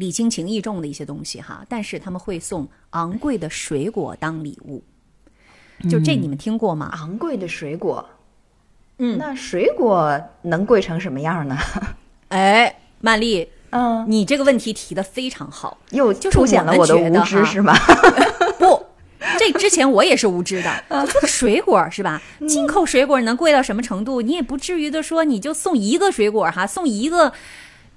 [0.00, 4.82] 礼轻情意重的一些东西哈，但是他们会送昂贵的水果当礼物。
[5.88, 6.90] 就这你们听过吗？
[6.94, 8.04] 昂贵的水果，
[8.98, 11.56] 嗯那水果能贵成什么样呢？
[12.28, 15.78] 哎，曼丽，嗯，你这个问题提的非常好。
[15.90, 17.74] 又就是凸显了我的无知是吗？
[18.58, 18.82] 不，
[19.38, 20.84] 这之前我也是无知的。
[20.88, 22.20] 就这个水果是吧？
[22.48, 24.22] 进口水果能贵到什么程度？
[24.22, 27.32] 你也不至于的说你就送一个水果哈，送一个。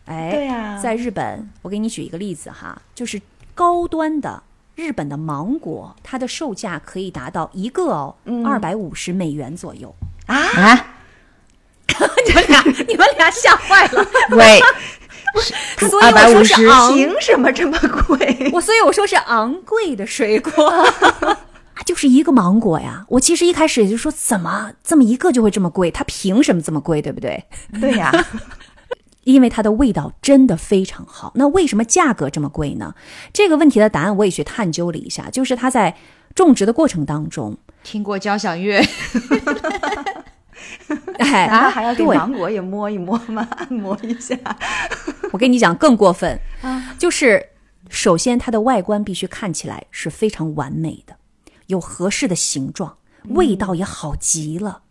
[0.06, 3.22] 哎，对呀在日本，我给你举一个例子哈，就是
[3.56, 4.44] 高端的
[4.76, 9.94] 日本的芒果，它的售价可以达到一个哦二百五十美元左右。
[10.26, 10.88] 啊，啊，
[12.28, 14.06] 你们俩，你们俩吓坏了。
[14.32, 14.60] 喂，
[15.88, 18.50] 所以我说是昂凭什么这么贵？
[18.54, 23.06] 我所以我说是昂贵的水果，啊就是一个芒果呀。
[23.10, 25.92] 我其实一开始也就说，怎么这么一个就会这么贵？
[25.92, 27.44] 它凭什么这么贵，对不对？
[27.82, 28.12] 对呀，
[29.24, 31.32] 因为它的味道真的非常好。
[31.36, 32.94] 那为什么价格这么贵呢？
[33.32, 35.96] 这个问题的答案我也去探究了一下，就是它在
[36.36, 38.80] 种植的过程当中，听过交响乐，
[41.20, 43.48] 哎，还要给对芒果也摸一摸吗？
[43.58, 44.36] 按摩一下。
[45.32, 46.40] 我跟你讲更过分，
[46.98, 47.50] 就是
[47.90, 51.16] 首先它的外观必须看起来是非常完美的，
[51.68, 52.98] 有合适的形状，
[53.30, 54.82] 味道也好极了。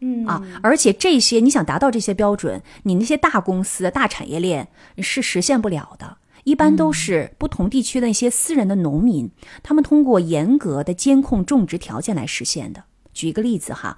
[0.00, 6.18] 嗯啊，而且这些你想达到这些标准，你那些大公司、大产业链是实现不了的。
[6.44, 9.30] 一般都是不同地区的一些私人的农民，
[9.62, 12.84] 他们通过严格的监控种植条件来实现的。
[13.14, 13.96] 举一个例子哈，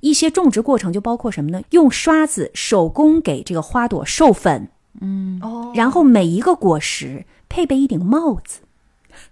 [0.00, 1.62] 一些种植过程就包括什么呢？
[1.70, 4.68] 用刷子手工给这个花朵授粉，
[5.00, 8.62] 嗯哦，然后每一个果实配备一顶帽子，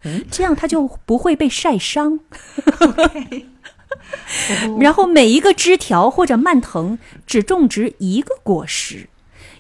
[0.04, 2.20] 嗯这样它就不会被晒伤。
[4.80, 9.08] 然后每一个枝条或者蔓藤只种植一个果实，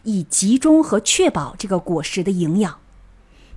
[0.02, 2.76] 以集中和确保这个果实的营养。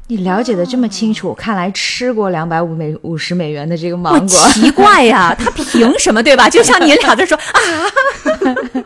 [0.10, 6.50] 你了解的这么清楚，看来吃过两百五美五十美元的这个芒果，奇怪呀， 他凭什么对吧？
[6.50, 8.84] 就像你俩在说啊。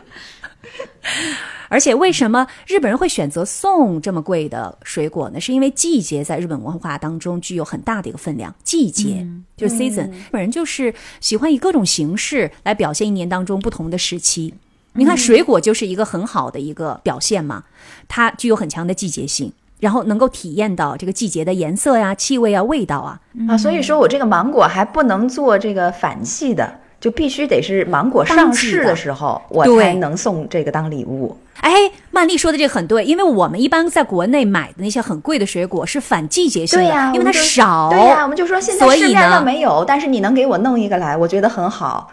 [1.72, 5.40] 而且为什么日本人会选择送这么贵的水果呢？
[5.40, 8.54] 是因为季节在日本文化当中具有很大的一个分量。
[8.62, 14.52] 季节、就是 season，、日本人就是喜欢以各种形式来表现一年当中不同的时期。
[14.92, 17.64] 你看，水果就是一个很好的一个表现嘛，
[18.06, 23.18] 它具有很强的季节性，然后能够体验到这个季节的颜色呀、气味啊、味道啊。
[23.48, 31.34] 啊，所以说我这个芒果还不能做这个反季的，就必须得是芒果上市的时候，我才能送这个当礼物。
[31.62, 37.88] 哎，曼丽说的这个很对，因为我们一般在国内买的那些很贵的水果是反季节性的，对呀、因为它少。
[37.90, 42.10] 对呀、我们就说现在所以市面上呢没有，但是你能给我弄一个来，我觉得很好。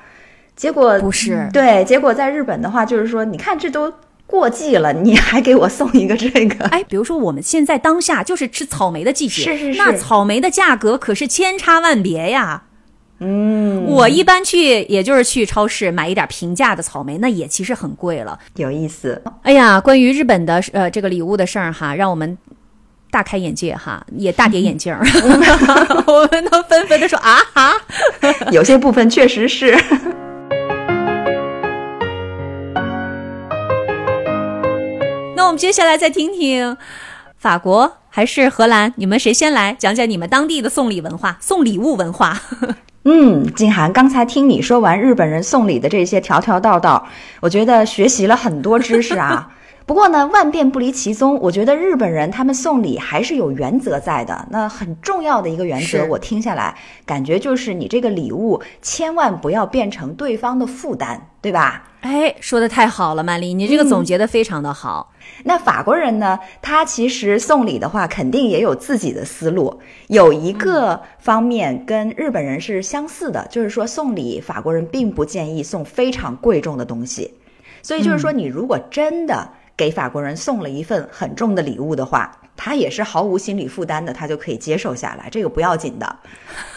[0.55, 3.91] 结果不是对，结果在日本的话，就是说，你看这都
[4.27, 12.63] 过季了，你还给我送一个这个，哎，比如说我们现在当下就是吃草莓的季节，是是是那草莓的价格可是千差万别呀。
[13.21, 18.39] 嗯，我一般去也就是去超市买一点平价的草莓，那也其实很贵了。
[18.55, 19.21] 有意思。
[19.43, 22.37] 哎呀，关于日本的呃这个礼物的事儿哈，让我们
[23.11, 25.01] 大开眼界哈，也大跌眼镜儿。
[26.07, 27.73] 我们都纷纷的说啊哈。
[28.51, 29.77] 有些部分确实是。
[35.35, 36.77] 那我们接下来再听听
[37.37, 42.41] 法国还是荷兰，你们谁先来讲讲你们当地的送礼文化、送礼物文化？
[43.11, 47.07] 嗯，静涵，刚才听你说完日本人送礼的这些条条道道，
[47.39, 49.51] 我觉得学习了很多知识啊。
[49.87, 54.47] 不过呢，万变不离其宗，我觉得日本人他们送礼还是有原则在的。
[54.51, 61.88] 那很重要的一个原则，我听下来感觉就是你这个礼物千万不要变成对方的负担，对吧？
[62.01, 65.13] 哎，说的太好了，曼丽，你这个总结的非常的好。
[65.43, 66.39] 那法国人呢？
[66.61, 69.79] 他其实送礼的话，肯定也有自己的思路。
[70.07, 77.33] 有一个方面跟日本人是相似的，就是说送礼，法国人并不建议送非常贵重的东西。
[77.81, 79.49] 所以就是说，你如果真的
[79.79, 86.17] 给法国人送了一份很重的礼物的话，他也是毫无心理负担的，他就可以接受下来，这个不要紧的。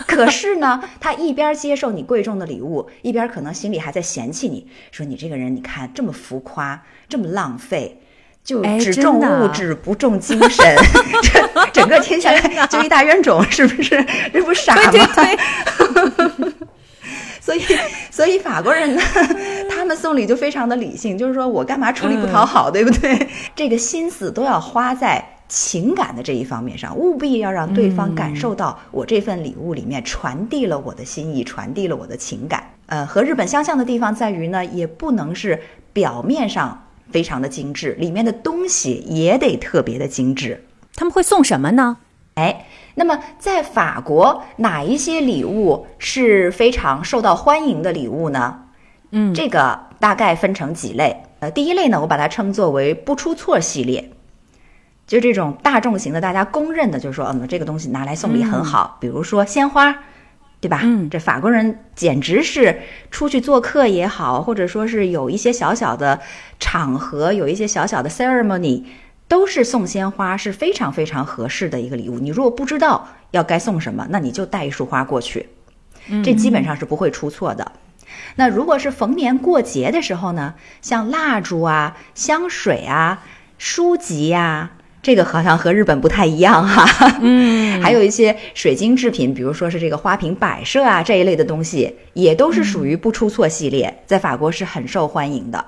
[0.07, 7.99] 可是呢， 他一边接受你贵重的礼物，一边可能心里还在嫌弃你，说你这个人，你看这么浮夸，这么浪费。
[8.45, 10.77] 就哎只重物质不重精神，
[11.23, 14.05] 这整个听下来 就一大冤种，是不是？
[14.33, 14.91] 这不傻吗？
[14.91, 15.37] 对对
[16.41, 16.53] 对，
[17.41, 17.63] 所以，
[18.11, 19.03] 所以法国人呢，
[19.83, 23.29] 他他们送礼就非常的理性，就是说我干嘛出力不讨好，对不对？
[23.57, 32.63] 这个心思都要花在情感的这一方面上，务必要让对方感受到我这份礼物里面传递了我的心意，传递了我的情感。
[32.87, 35.61] 呃，和日本相像的地方在于呢，也不能是
[35.93, 40.65] 表面上非常的精致，里面的东西也得特别的精致。
[40.95, 41.97] 他们会送什么呢？
[42.35, 48.61] 哎，那么在法国，哪一些礼物是非常受到欢迎的礼物呢？
[49.13, 51.17] 嗯，这个大概分成几类。
[51.39, 54.11] 呃，第一类呢，我把它称作为不出错系列，
[55.07, 58.97] 就这种大众型的，大家公认的，就是说，嗯，这个东西拿来送礼很好。
[59.01, 59.95] 比如说鲜花，
[60.61, 60.81] 对吧？
[60.85, 66.21] 嗯这法国人简直是出去做客也好，或者说是有一些小小的
[66.61, 68.85] 场合，有一些小小的 ceremony，
[69.27, 72.21] 都是送鲜花是非常非常合适的一个礼物。
[72.21, 75.49] 你如果不知道要该送什么，那你就带一束花过去，
[76.25, 77.73] 这基本上是不会出错的。
[78.37, 83.23] 那如果是逢年过节的时候呢，像蜡烛啊、香水啊、
[83.59, 84.71] 书籍呀、
[85.03, 87.19] 这个好像和日本不太一样哈。
[87.21, 95.65] 嗯， 还有一些水晶制品，比如说是这个花瓶摆设啊这一类的东西，也都是属于不出错系列，在法国是很受欢迎的。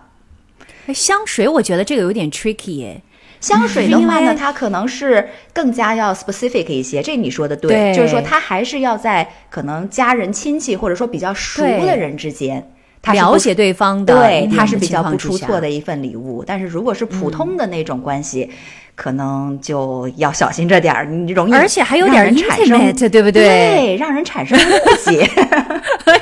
[0.86, 3.03] 哎香水，我觉得这个有点 tricky 哎。
[3.45, 7.95] 香水的话呢，它可能是更加要 specific 一些，这你说的对，对。
[7.95, 12.66] 就是说它还是要在可能家人、亲戚或者说比较熟的人之间，
[13.03, 16.42] 他了解对方的对，它是比较不出错的一份礼物。
[16.47, 18.51] 但是如果是普通的那种关系，
[18.95, 23.32] 可能就要小心着点儿，你容易而且还有点产生对不对？
[23.32, 25.28] 对，让人产生误解。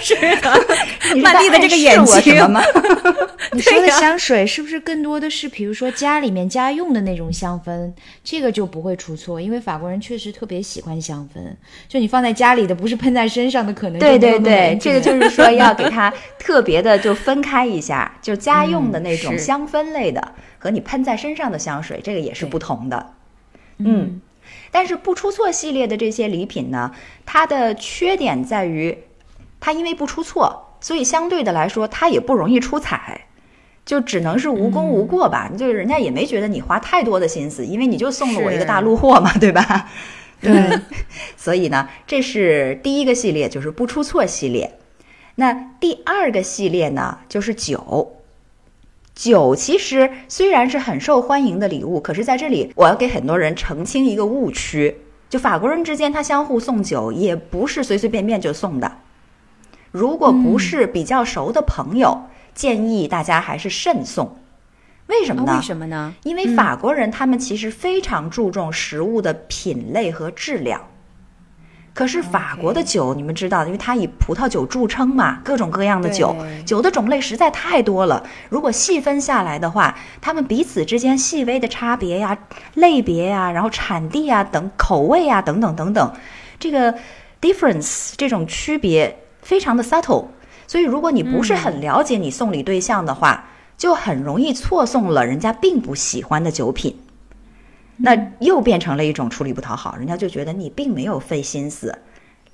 [0.00, 0.50] 是的，
[1.14, 2.50] 你是曼丽的这个眼睛。
[2.50, 2.60] 吗？
[3.52, 7.92] 你说的香水是不是更多的是，比如说家里面家用的那种香氛，
[8.24, 11.40] 这个就不会出错，因为法国人确实特别喜欢香氛，
[11.88, 20.20] 就你放在家里的，不是喷在身上的，可能就对对对，这个就是说要给它特别的就分开一下，就家用的那种香氛类的
[20.62, 23.14] 和你喷在身上的香水，这个也是不同的。
[23.78, 24.20] 嗯，
[24.70, 26.92] 但是不出错系列的这些礼品呢，
[27.26, 28.96] 它的缺点在于，
[29.58, 33.22] 它因为不出错，所以相对的来说，它也不容易出彩。
[33.84, 39.90] 就只能是无功无过吧，就是人家也没觉得你花太多的心思，因为你就送了我一个大陆货嘛，对吧？
[40.40, 40.78] 对，
[41.36, 44.78] 所以呢，这是第一个系列，就是不出错系列。
[45.34, 48.21] 那第二个系列呢，就是酒。
[49.14, 54.96] 酒其实虽然是很受欢迎的礼物，可是在这里我要给很多人澄清一个误区：
[55.28, 58.90] 就法国人之间他相互送酒，也不是随随便便就送的。
[59.90, 62.22] 如果不是比较熟的朋友，
[62.54, 64.38] 建议大家还是慎送。
[65.08, 65.52] 为什么呢？
[65.52, 66.14] 啊为什么呢？
[66.22, 70.80] 因为法国人他们其实非常注重食物的品类和质量。
[71.94, 76.34] 可是法国的酒，你们知道，因为它以葡萄酒著称嘛，各种各样的酒，
[76.64, 78.24] 酒的种类实在太多了。
[78.48, 82.38] 如果细分下来的话，他们彼此之间细微的差别呀、
[82.74, 86.12] 类别呀，然后产地呀等口味呀等等等等，
[86.58, 86.94] 这个
[87.40, 90.26] difference 这种区别非常的 subtle。
[90.66, 93.44] 所以，如果你不是很了解你送礼对象的话，
[93.76, 96.96] 就很容易错送了人家并不喜欢的酒品。
[98.02, 101.96] 那又变成了一种出力不讨好，人家就觉得你并没有费心思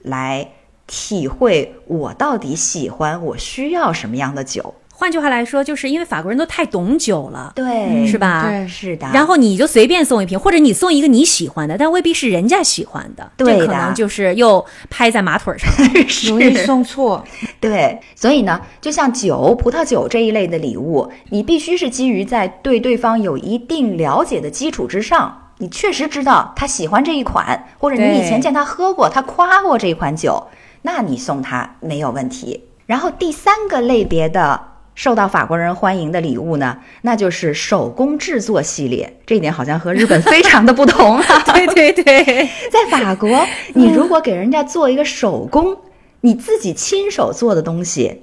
[0.02, 0.46] 来
[0.86, 4.74] 体会我到底喜欢、我需要什么样的酒。
[5.00, 8.48] 换句话来说，就是因为法国人都太懂酒了，对，是吧？
[8.48, 9.08] 对是的。
[9.14, 15.70] 然后你就随便送一瓶，或者你送一个你喜欢的，但未必是人家喜欢的，对的这可能就是又拍在马腿上。
[16.26, 17.24] 容易送错。
[17.60, 30.48] 对，所以呢，就像酒、葡萄酒这一类的礼物，你必须是基于在对对方有一定了解的基础之上，你确实知道他喜欢这一款，或者你以前见他喝过，他夸过这款酒，
[30.82, 32.64] 那你送他没有问题。
[32.86, 34.60] 然后第三个类别的
[34.98, 41.24] 受到法国人欢迎的礼物呢，那就是手工制作系列，这一点好像和日本非常的不同啊。
[41.54, 42.24] 对 对对，
[42.68, 45.76] 在法国，你如果给人家做一个手工，
[46.22, 48.22] 你自己亲手做的东西，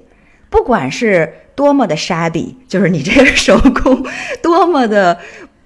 [0.50, 4.04] 不管是多么的 shabby，就是你这个手工
[4.42, 5.18] 多么的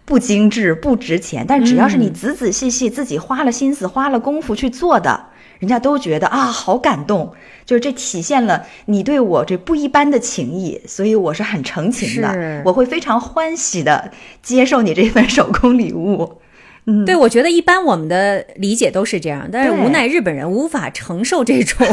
[0.05, 5.25] 不精致、不值钱，但只要是你仔仔细细自己花了心思、花了功夫去做的，
[5.61, 7.33] 人家都觉得啊，好感动。
[7.65, 14.11] 就是这体现了你对我这不一般的情谊，所以我是很诚情的，我会非常欢喜的
[14.43, 16.41] 接受你这份手工礼物。
[16.87, 21.87] 嗯，对，我觉得一般我们的理解都是这样，但是无奈日本人无法承受这种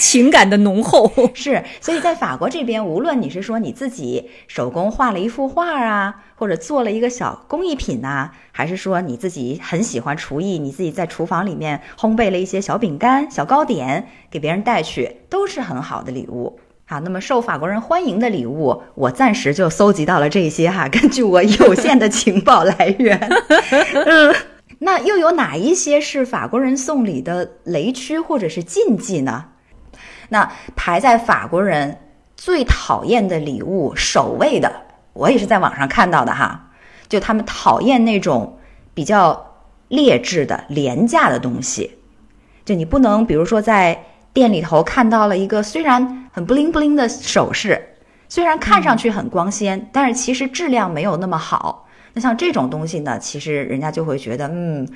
[0.00, 1.12] 情感的浓厚。
[1.34, 16.58] 是，所以在法国这边，无论你是说你自己手工画了一幅画啊，或者做了一个小工艺品呐、还是说你自己很喜欢厨艺，你自己在厨房里面烘焙了一些小饼干、小糕点给别人带去，都是很好的礼物。
[16.86, 20.88] 好，那么受法国人欢迎的礼物，我暂时就搜集到了这些哈。
[20.90, 23.16] 根据我有限的情报来源，
[24.06, 24.34] 嗯，
[24.80, 29.44] 那又有哪一些是法国人送礼的雷区或者是禁忌呢？
[30.30, 31.98] 那排在法国人
[32.34, 34.72] 最讨厌的礼物首位的，
[35.12, 36.70] 我也是在网上看到的哈，
[37.08, 38.58] 就他们讨厌那种
[38.94, 39.54] 比较
[39.88, 41.98] 劣质的、廉价的东西，
[42.64, 44.06] 就你不能，比如说在。
[44.32, 47.96] 店里头看到了一个虽然很不灵不灵的首饰，
[48.28, 51.88] 虽然看上去很光鲜，但是其实质量没有那么好。
[52.12, 54.88] 那像这种东西呢，其实人家就会觉得，嗯，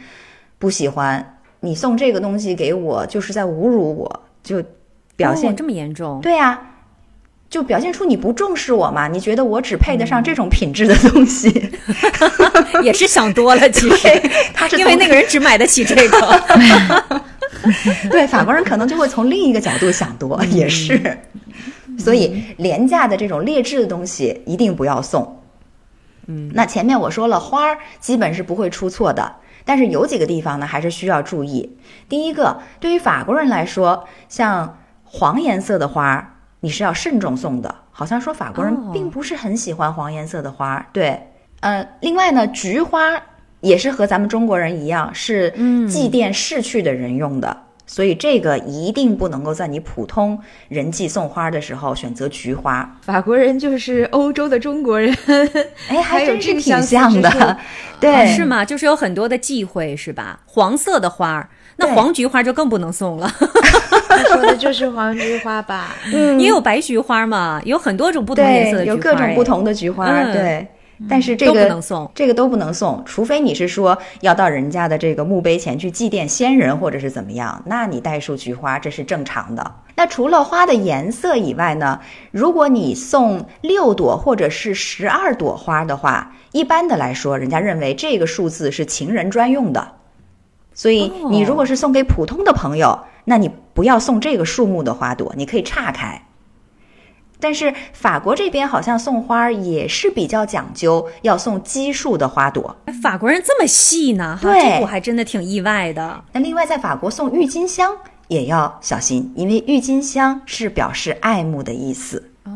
[0.60, 1.38] 不喜欢。
[1.58, 4.62] 你送这个东西给我，就是在侮辱我，就
[5.16, 6.20] 表现这么严重。
[6.20, 6.60] 对呀，
[7.48, 9.08] 就表现出你不重视我嘛？
[9.08, 11.70] 你觉得我只配得上这种品质的东西？
[12.82, 14.08] 也是想多了，其实
[14.52, 17.22] 他是因为那个人只买得起这个。
[18.10, 21.18] 对法国人可能就会从另一个角度想多，也是，
[21.96, 25.40] 所以廉价的这种劣质的东西一定不要送。
[26.26, 31.78] 嗯，那前面我说了，花儿基本是不会出错的，但是有几个地方呢还是需要注意。
[32.08, 37.74] 第一个，对于法国人来说，像黄颜色的花，你是要慎重送的。
[37.92, 40.84] 好像说法国人并不是很喜欢黄颜色的花。
[40.92, 41.28] 对，
[41.60, 43.20] 呃，另外呢，菊花。
[43.60, 45.50] 也是和咱们中国人一样，是
[45.88, 50.38] 祭奠逝去的人用的，所以这个一定不能够在你普通
[50.68, 52.94] 人际送花的时候选择菊花。
[53.00, 55.16] 法国人就是欧洲的中国人，
[55.88, 57.56] 哎，还真是挺像的，
[57.98, 58.62] 对，是吗？
[58.62, 60.40] 就是有很多的忌讳，是吧？
[60.44, 63.28] 黄色的花，那黄菊花就更不能送了。
[64.28, 65.94] 说的就是黄菊花吧？
[66.12, 70.66] 嗯，也有白菊花嘛，有很多种不同颜色的菊花，有各种不同的菊花，对。
[71.08, 79.72] 但是这个不能送，这个都不能送，除非你是说要到人家的这个墓碑前去祭奠先人，或者是怎么样，那你带束菊花这是正常的。
[79.96, 81.98] 那除了花的颜色以外呢，
[82.30, 89.96] 如果你送六朵或者是十二朵花的话，一般的来说，人家认为这个数字是情人专用的，
[90.74, 96.20] 所以你如果是送给普通的朋友，那你不要送这个数目的花朵，你可以岔开。
[97.40, 102.74] 但是法国这边好像送花也是比较讲究，要送奇数的花朵。
[103.02, 104.38] 法国人这么细呢？
[104.40, 106.24] 对，我还真的挺意外的。
[106.32, 107.94] 那另外在法国送郁金香
[108.28, 112.30] 也要小心，因为郁金香是表示爱慕的意思。
[112.44, 112.52] 哦，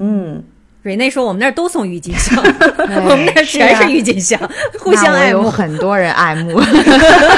[0.00, 0.44] 嗯，
[0.82, 4.40] 瑞内说我们那儿都送郁金香， 我们那儿全是郁金香，
[4.78, 6.58] 互相爱慕，很多人爱慕，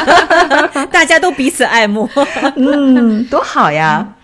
[0.93, 2.09] 大家都彼此爱慕。
[2.57, 4.15] 嗯， 多好呀。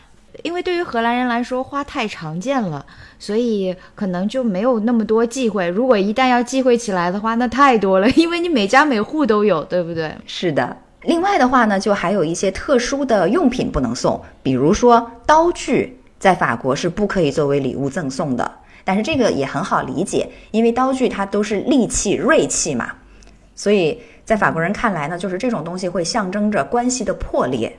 [0.44, 2.86] 因为对于荷兰人来说，花太常见了，
[3.18, 5.66] 所以可能就没有那么多忌讳。
[5.66, 10.14] 如果一旦要忌讳起来的话，那太多了，因为你每家每户都有，对不对？
[10.28, 10.76] 是的。
[11.02, 18.48] 另外的话呢，就还有一些特殊的用品不能送，比如说刀具，在法国是不可以作为礼物赠送的。
[18.88, 22.90] 但是这个也很好理解，因为刀具它都是利器、锐器嘛，
[23.54, 27.78] 所以在法国人看来呢，就是这种东西会象征着关系的破裂。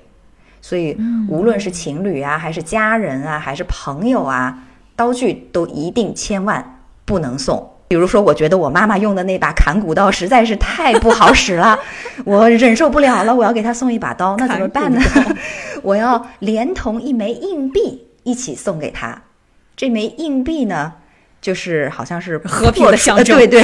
[0.62, 0.96] 所以，
[1.28, 4.56] 无论是情侣啊，还是家人啊，还是朋友啊，
[4.96, 7.68] 刀具都一定千万不能送。
[7.88, 11.80] 比如说，我觉得我妈妈用的那把砍骨刀实在是太不好使了，
[12.24, 15.02] 我忍受不了了，我要给她送一把刀，那怎么办呢？
[15.82, 19.24] 我要连同一枚硬币一起送给她。
[19.76, 20.94] 这枚硬币呢？
[21.42, 23.62] 就是好像是和平的象征，对对，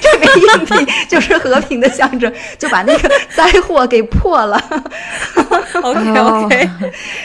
[0.00, 4.62] 这枚硬币就是和平的象征，就把那个灾祸给破了。
[5.82, 6.70] OK OK，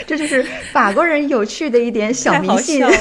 [0.05, 2.91] 这就是法国人有趣的一点小迷信 啊，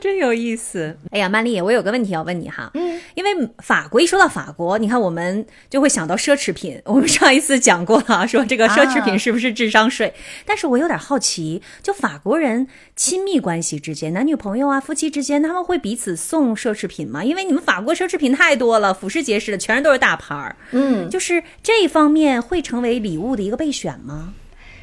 [0.00, 0.96] 真有意思。
[1.10, 6.80] 哎呀，曼丽，我有个问题要问你哈，嗯，因为法国一说到法国，你看我们就会想到奢侈品。
[6.84, 10.14] 我们上一次讲过了，说这个奢侈品是不是智商税？
[10.46, 15.64] 但是我有点好奇，就法国人亲密关系之间，男女朋友啊，夫妻之间，他们。
[15.64, 17.24] 会彼此送奢侈品吗？
[17.24, 20.56] 因为你们法国奢侈品太多了，俯视皆是的，全都是大牌儿。
[20.72, 24.32] 嗯，就是这方面会成为礼物的一个备选吗？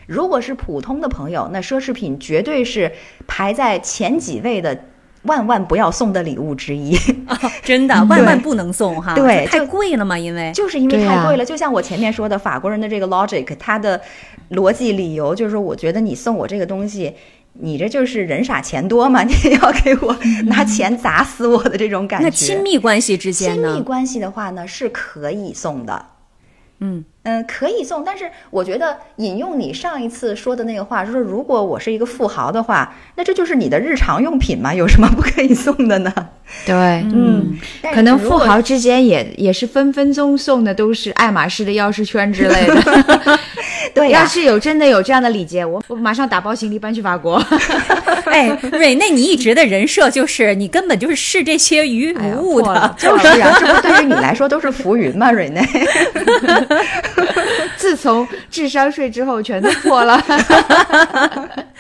[0.08, 2.90] 如果是普通的朋友，那奢侈品绝对是
[3.28, 4.86] 排在前几位的，
[5.24, 6.98] 万万不要送的礼物之一。
[7.64, 11.44] 真的， 万万不能送哈，对，太贵了嘛，因为就是因为太贵了。
[11.44, 14.00] 就像我前面说的，法国人的这个 logic，他的
[14.52, 17.14] 逻辑理由就是，我觉得你送我这个东西。
[17.54, 19.24] 你这就是人傻钱多嘛？
[19.28, 22.26] 你要给我拿钱砸死我的这种感觉。
[22.26, 23.70] 那亲密关系之间呢？
[23.70, 26.06] 亲密关系的话呢，是可以送的。
[26.84, 36.12] 嗯嗯，可以送，但是我觉得引用你上一次说的那个话，说如果我是一个富豪的话，那这就是你的日常用品嘛，有什么不可以送的呢？
[36.66, 36.74] 对，
[37.14, 37.56] 嗯，
[37.94, 42.82] 可能富豪之间也也是分分钟送的都是爱马仕的钥匙圈之类的。
[43.94, 47.44] 对，要是有真的有这样的礼节，我我马上打包行李搬去法国。
[48.26, 55.32] 哎，瑞内，你一直的人设就是你根本就是视这些鱼哎呀无物的， 就是啊，这不对于你来说都是浮云吗？
[55.32, 55.62] 瑞内，
[57.78, 60.24] 自从智商税之后，全都破了。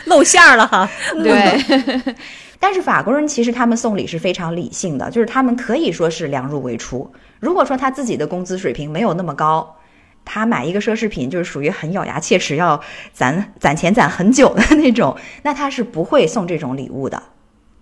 [0.06, 0.90] 露馅儿了哈。
[1.24, 2.14] 对，
[2.60, 7.10] 但是法国人其实他们送礼是非常理性的，就是他们可以说是量入为出。
[7.40, 9.76] 如果说他自己的工资水平没有那么高，
[10.24, 12.80] 他买一个奢侈品就是属于很咬牙切齿，要
[13.14, 17.22] 攒攒钱攒很久的那种， 那他是不会送这种礼物的，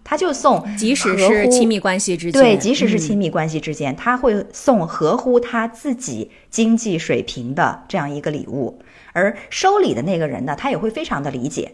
[0.04, 3.00] 他就送即使是亲密关系之间，对，即使是嗯。
[3.00, 8.82] 亲密关系之间，他会送合乎他自己经济水平的这样一个礼物，
[9.14, 11.74] 而收礼的那个人呢，他也会非常的理解，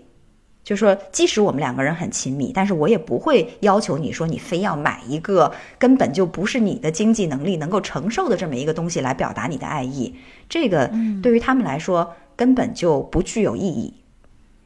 [0.65, 10.13] 就说即使我们两个人很亲密，但是我也不会要求你说你非要买一个根本就不是你的经济能力能够承受的这么一个东西来表达你的爱意，
[10.49, 10.91] 这个
[11.23, 13.93] 对于他们来说根本就不具有意义。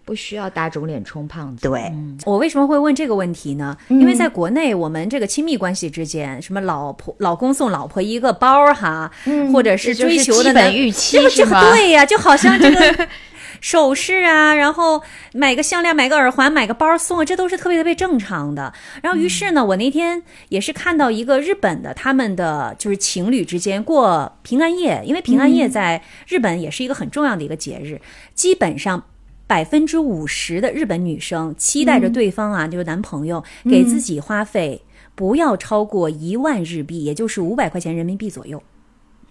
[0.06, 1.70] 不需要打肿脸充胖子。
[1.70, 1.94] 对，
[2.26, 3.78] 我为什么会问这个问题呢？
[3.90, 9.12] 因为在国内，我们这个亲密关系之间，什么老婆老公送老婆一个包儿哈，
[9.54, 13.08] 或者是追求的基本预期这个这是吗对呀、就好像这个
[13.62, 15.02] 首饰啊，然后
[15.34, 18.74] 买个项链、买个耳环、买个包送，这都是特别特别正常的。
[19.02, 28.02] 然后于是呢，我那天也是看到一个日本的，他们的就是情侣之间过平安夜，因为平安夜在日本也是一个很重要的一个节日，
[28.34, 29.04] 基本上。
[29.50, 34.84] 百分之五十的日本女生期待着对方啊，就是男朋友给自己花费
[35.16, 38.62] 不要超过一万日币，也就是五百块钱人民币左右。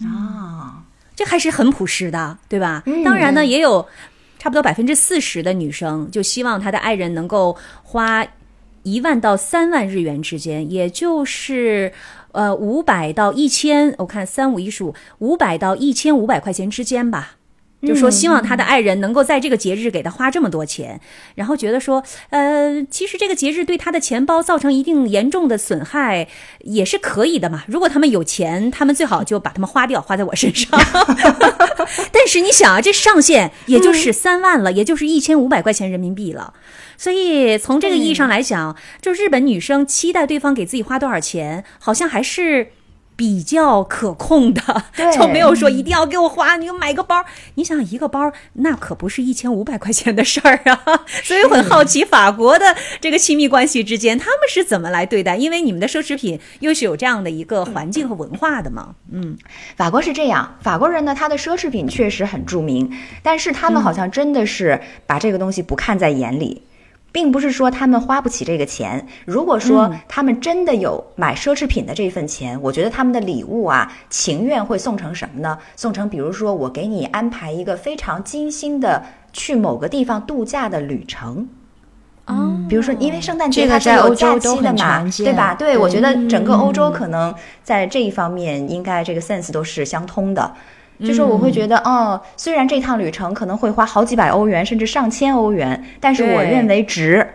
[0.03, 0.83] 啊，
[1.19, 2.85] 这还是很朴实的，对吧？
[2.87, 3.85] 嗯当然呢，也有
[4.39, 8.25] 差不多百分之四十的女生就希望她的爱人能够花
[8.85, 11.93] 一万到三万日元之间，也就是
[12.31, 17.38] 呃五百到一千，我看三五一十五，五百到一千五百块钱之间吧。
[17.83, 21.01] 就说希望他的爱人能够在这个节日给他花这么多钱，
[21.37, 26.27] 然后觉得说，呃，其实这个节日对他的钱包造成一定严重的损害
[26.61, 27.63] 也是可以的嘛。
[27.69, 30.69] 如果他们有钱，他们最好就把他们花掉，花在我身上。
[32.11, 36.55] 但是你想啊，这上限也就是三万了，也就是一千五百块钱人民币了。
[36.97, 42.73] 所以从这个意义上来讲，就日本女生期待对方给自己花多少钱，好像还是。
[43.19, 44.63] 比较可控的，
[45.13, 47.25] 就没有说一定要给我花，你买个包。
[47.57, 51.05] 你想一个包，那可不是一千五百块钱的事儿啊。
[51.25, 55.35] 所以我很好奇法国的这个亲密关系之间，他们是怎么来对待？
[55.35, 58.95] 因为你们的奢侈品又是有这样的一个环境和文化的嘛。
[59.11, 59.37] 嗯，
[59.77, 62.89] 法国是这样，法国人呢，他的奢侈品确实很著名，
[63.25, 66.63] 但是他们好像真的是把这个东西不看在眼里。
[67.11, 69.07] 并不是说他们花不起这个钱。
[69.25, 75.59] 如果说他们真的有买奢侈品的这份钱，我觉得他们的礼物啊，情愿会送成什么呢？
[75.77, 79.03] 送成比如说我给你安排一个非常精心的
[79.33, 81.49] 去某个地方度假的旅程。
[82.27, 85.55] 哦，比如说，因为圣诞节它是有假期的嘛，对吧？
[85.55, 90.53] 对，对我觉得整个欧洲可能在这一方面应该这个 sense 都是相通的。
[91.05, 97.27] 就说我会觉得，哦，虽然这趟旅程可能会花好几百欧元，甚至上千欧元，但是我认为值。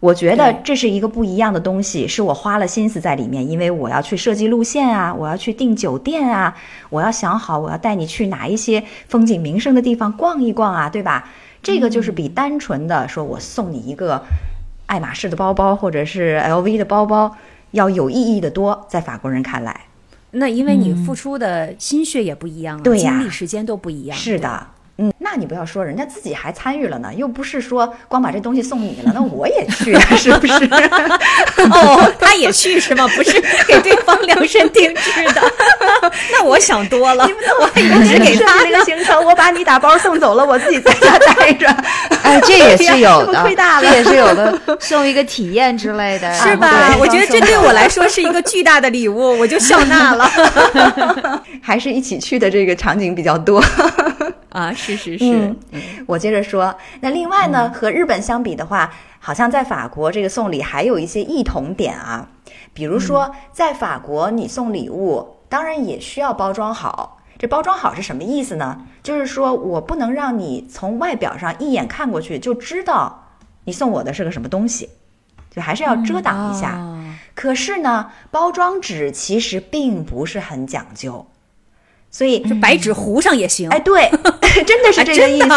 [0.00, 6.54] 我觉得这是一个不一样的东西，是我花了心思在里面，因为我要去设计路线啊，我要去订酒店啊，
[6.90, 11.30] 我要想好我要带你去哪一些风景名胜的地方逛一逛啊，对吧？
[11.62, 14.22] 这个就是比单纯的说我送你一个
[14.84, 17.34] 爱马仕的包包或者是 LV 的包包
[17.70, 19.80] 要有意义的多，在法国人看来。
[20.34, 24.16] 那因为你付出的心血也不一样啊，对呀精力时间都不一样。
[24.16, 24.66] 是的，
[24.96, 30.64] 嗯，那你不要说人家自己还参与了呢，又不是说光把这东西送你了，那 我也去啊， 是不是？
[31.70, 33.08] 哦，他也去是吗？
[33.16, 35.52] 不是给对方量身定制的。
[36.30, 37.28] 那我想多了，
[37.60, 41.68] 我还以为是给他那个行程，我把你打包送走了，我自己在家待着，
[42.22, 46.68] 哎，这也是有的，亏大了这也是有的，送一个体验之类的，是吧？
[46.68, 50.30] 啊我觉得这对我来说是一个巨大的礼物，我就笑纳了。
[51.60, 53.60] 还是一起去的这个场景比较多。
[54.54, 58.88] 啊，是是是，嗯我接着说，那另外呢，和日本相比的话，
[59.18, 62.28] 好像在法国这个送礼还有一些异同点啊。
[62.72, 67.20] 比如说，在法国你送礼物，当然也需要包装好。
[67.36, 68.86] 这包装好是什么意思呢？
[69.02, 73.30] 就是说我不能让你从外表上一眼看过去就知道
[73.64, 74.88] 你送我的是个什么东西，
[75.50, 76.76] 就还是要遮挡一下。
[76.76, 77.00] 哦
[77.34, 81.26] 可是呢，包装纸其实并不是很讲究，
[82.14, 83.68] 所以就白纸糊上也行。
[83.70, 84.08] 哎，对，
[84.64, 85.48] 真的是这个意思。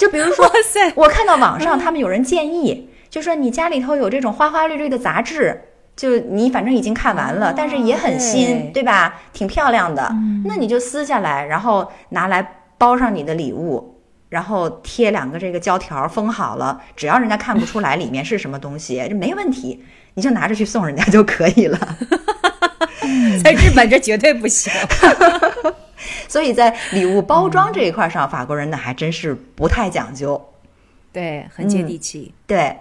[0.00, 5.62] 就比如说哇，塞，我看到网上他们有人建议，就说你家里头有这种花花绿绿的杂志，
[5.94, 9.20] 就你反正已经看完了，哦但是也很新，对对吧？
[9.32, 10.12] 挺漂亮的，
[10.46, 12.44] 那你就撕下来，然后拿来
[12.76, 13.96] 包上你的礼物。
[14.30, 19.84] 然后贴两个这个胶条封好了，只要人家看不出来里面是什么东西，这没问题，
[20.14, 21.78] 你就拿着去送人家就可以了。
[23.42, 24.72] 在日本这绝对不行。
[26.28, 30.40] 所以在礼物包装这一块上，法国人呢还真是不太讲究。
[31.12, 32.32] 对，很接地气。
[32.46, 32.76] 对，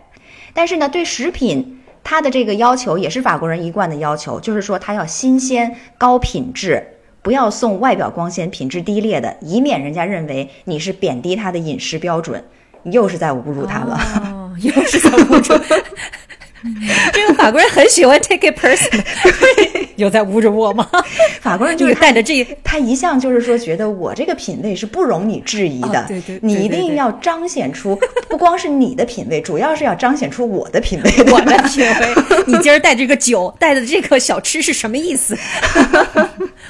[0.54, 6.86] 但是呢，对食品它的这个要求也是法国人一贯的要求，就是说它要新鲜、高品质，
[7.22, 12.44] 不要送外表光鲜、品质低劣的，以免人家认为你是贬低他的饮食标准，
[12.84, 14.00] 又是在侮辱他了。
[14.32, 15.64] 哦， 又是在侮辱。
[17.14, 19.04] 这个法国人很喜欢 take it personal，
[19.96, 20.90] 有在侮辱我吗？
[21.42, 27.98] 法国人就是带着这，他一向就是说觉得我这个品味是不容你质疑的，哦对对对你一定要彰显出
[28.28, 31.12] 不光是你的品味，主要是要彰显出我的品味。
[31.32, 32.44] 我的品味。
[32.46, 35.38] 你今儿带这个酒，带的这个小吃是什么意思？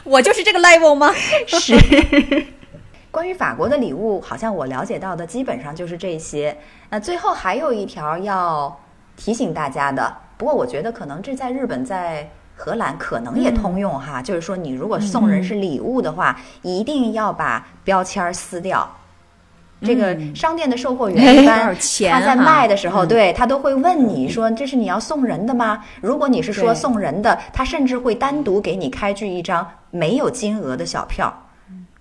[0.03, 1.13] 我就是这个 level 吗？
[1.47, 1.75] 是。
[3.11, 6.55] 关于法国的礼物，好像我了解到的基本上就是这些。
[6.91, 8.79] 那最后还有一条要
[9.19, 18.89] 提醒大家的，不过我觉得可能这在日本、在荷兰可能也通用哈，就是说你如果送人是礼物的话，一定要把标签儿撕掉。
[19.81, 21.73] 这个商店的售货员一般
[22.09, 31.33] 他在卖的时候，对他都会问你说：“这是你要送人的吗？”如果你是说送人的，他甚至会单独给你开具一张没有金额的小票，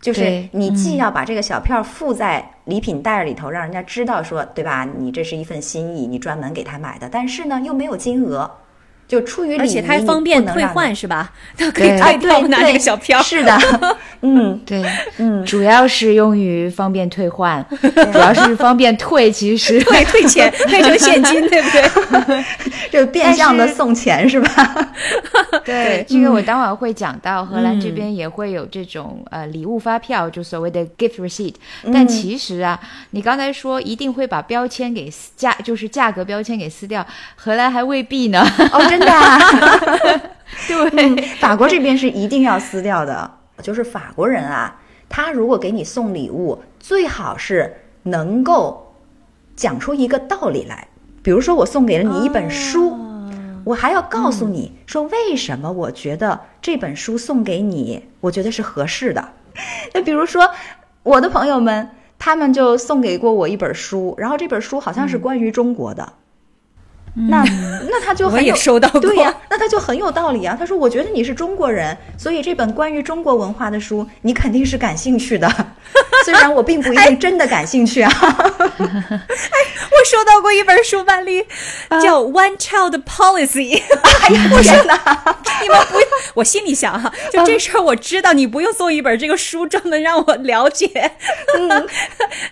[0.01, 4.89] 就是你既要把这个小票附在礼品袋里头，让人家知道说，对吧？
[4.99, 8.49] 你这是一份心意，你专门给他买的，但是呢又没有金额，
[9.09, 11.33] 就出于礼仪，而且它还方便退换是吧？
[11.57, 13.21] 它可以退票对拿这个小票。
[13.23, 13.59] 是的，
[14.23, 14.85] 嗯对，
[15.17, 17.65] 嗯，主要是用于方便退换，
[18.13, 22.45] 主要是方便退，其实 退退钱，退成现金，对不对？
[22.91, 24.93] 就变相的送钱是吧？
[25.65, 31.55] 对，这个我待会儿会讲到，荷兰这边也会有这种呃礼物发票，就所谓的 gift receipt。
[31.93, 32.79] 但其实啊，
[33.11, 37.07] 你刚才说一定会把标签给撕价，就是价格标签给撕掉，
[37.37, 38.47] 荷兰还未必呢。
[38.73, 39.39] 哦，真的啊。
[40.67, 43.31] 对，法国这边是一定要撕掉的，
[43.63, 44.75] 就是法国人啊，
[45.09, 47.75] 他如果给你送礼物，最好是
[48.05, 48.95] 能够
[49.55, 50.89] 讲出一个道理来。
[51.23, 52.99] 比如说，我送给了你一本书，
[53.65, 59.29] 我还要告诉你说为什么我觉得这本书送给你，我觉得是合适的。
[59.95, 60.51] 那比如说，
[61.03, 66.13] 我的朋友们，他们就送给过我一本书，然后这本书好像是关于中国的。
[67.15, 67.43] 那
[67.91, 70.57] 那他就我也很有收到过对呀、那他就很有道理啊。
[70.59, 75.49] 他说：“我觉得你是中国人，所以这本关于中国文化的书，你肯定是感兴趣的。
[76.25, 78.11] 虽然我并不一定真的感兴趣啊。
[78.79, 79.59] 哎
[79.91, 81.45] 我收到过一本书，范例
[82.03, 83.81] 叫《One Child Policy》。
[84.29, 85.37] 哎呀，天哪！
[85.61, 90.89] 你们不用，我心里想哈，就这事儿我知道，你不用送一本这个书，专门让我了解。
[91.57, 91.89] 嗯，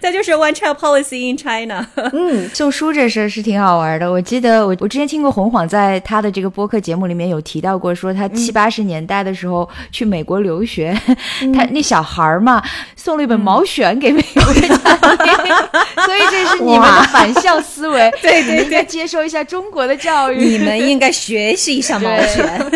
[0.01, 1.87] 再就是 One Child Policy in China。
[2.13, 4.11] 嗯，送书这事儿是挺好玩的。
[4.11, 10.97] 我记得我我之前听过洪晃在他的这个播客节目里面有提到过，说他七八十年代的时候去美国留学，
[11.55, 12.63] 他那小孩儿嘛
[12.95, 14.69] 送了一本毛选给美国家里，
[16.05, 18.11] 所以这是你们的反向思维。
[18.23, 20.45] 对对对应该接受一下中国的教育。
[20.45, 22.71] 你们应该学习一下毛选。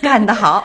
[0.00, 0.64] 干得好。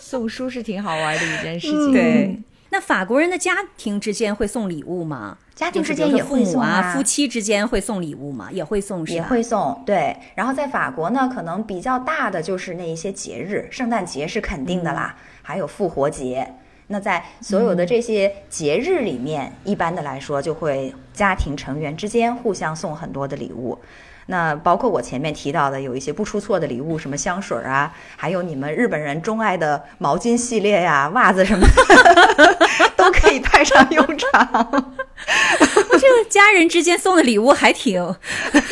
[0.00, 1.92] 送书是挺好玩的一件事情。
[1.92, 2.38] 对，
[2.74, 5.38] 那法国人的家庭之间会送礼物吗？
[5.54, 8.48] 家庭之间也会送啊夫妻之间会送礼物吗？
[8.50, 9.14] 也会送是吧？
[9.14, 10.16] 也会送，对。
[10.34, 16.52] 然后在法国呢，可能比较大的就是那一些节日，圣诞节是肯定的啦，还有复活节。
[16.88, 23.78] 那在所有的这些节日里面，一般的来说就会家庭成员之间互相送很多的礼物。
[24.26, 32.56] 那包括我前面提到的，有一些不出错的礼物，什么香水啊，还有你们日本人钟爱的毛巾系列呀、袜子什么的，
[32.96, 34.94] 都可以派上用场。
[36.00, 38.14] 这个家人之间送的礼物还挺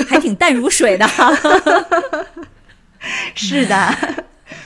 [0.08, 1.32] 还挺淡如水的哈。
[3.34, 3.94] 是的，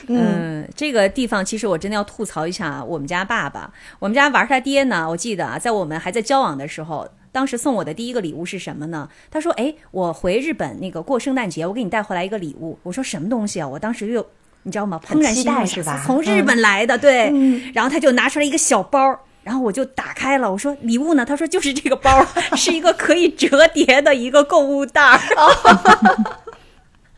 [0.09, 3.73] 嗯，这个地方其实我真的要吐槽一下我们家爸爸。
[3.99, 9.07] 我们家玩他爹呢，我记得啊，在我们还在交往的时候，当时送我的第一个礼物是什么呢？
[9.31, 14.27] 他说：“哎，我回日本那个过圣诞节，我给你带回来一个礼物。”我说：“什么东西啊？”我当时又
[14.63, 14.99] 你知道吗？
[15.07, 17.31] 怦然期心动待是吧从日本来的，对。
[17.75, 19.21] 然后他就拿出来一个小包。
[19.43, 21.27] 然后我就打开了，我说礼物呢？
[21.27, 22.25] 他说就是这个包，
[22.57, 25.21] 是一个可以折叠的一个购物袋儿。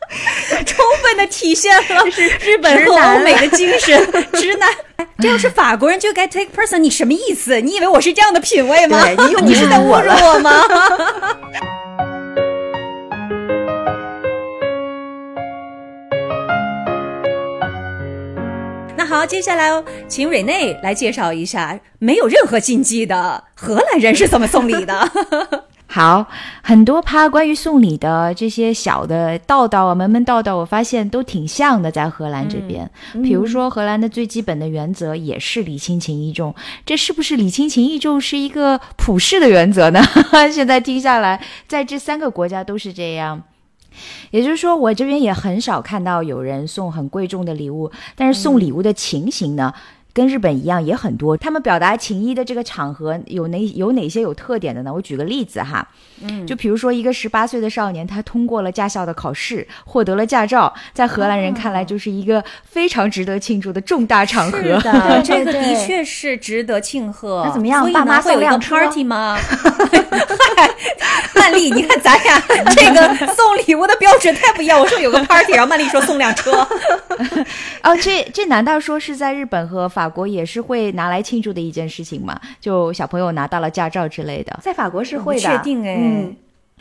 [0.65, 2.03] 充分的体现了
[2.41, 4.11] 日本和欧美的精神。
[4.33, 7.61] 直男，哎这要是法国人就该 take person，你什么意思？
[7.61, 9.03] 你以为我是这样的品味吗？
[9.05, 10.65] 对你又 你是在侮辱我吗？
[18.97, 25.11] 那好，接下来哦请瑞内来介绍一下没有任何禁忌的荷兰人是怎么送礼的。
[25.91, 26.27] 好，
[26.61, 32.87] 很多趴关于送礼的这些小的道道啊，门门道道，我发现都挺像的，在荷兰这边。
[33.23, 36.53] 比如说，荷兰的最基本的原则也是礼轻情意重，
[36.85, 39.99] 这是不是礼轻情意重是一个普世的原则呢？
[40.53, 43.41] 现在听下来，在这三个国家都是这样。
[44.29, 49.73] 也就是说，我这边也很少看到有人送很贵重的礼物，但是送礼物的情形呢？
[50.13, 54.93] 跟日本一样也很多，他们表达情谊的这个场合有哪有哪些有特点的呢？
[54.93, 55.87] 我举个例子哈，
[56.21, 64.57] 嗯，就比如说一个十八岁的少年，他通过了驾校的考试，获得了驾照，在荷兰人看来就是一个非常值得庆祝的重大场合。
[64.59, 67.43] 是的， 这个的确是值得庆贺。
[67.45, 67.89] 那怎么样？
[67.93, 69.37] 爸妈会有一个 party 吗？
[71.35, 72.39] 曼丽，你看咱俩
[72.75, 74.79] 这个送礼物的标准太不一样。
[74.79, 76.51] 我说有个 party，然后曼丽说送辆车。
[77.83, 80.09] 哦，这这难道说是在日本和法？
[80.09, 82.39] 国也是会拿来庆祝的一件事情嘛？
[82.59, 85.41] 就小朋友拿到了驾照之类的，在法国是会的。
[85.41, 86.35] 确定哎，嗯。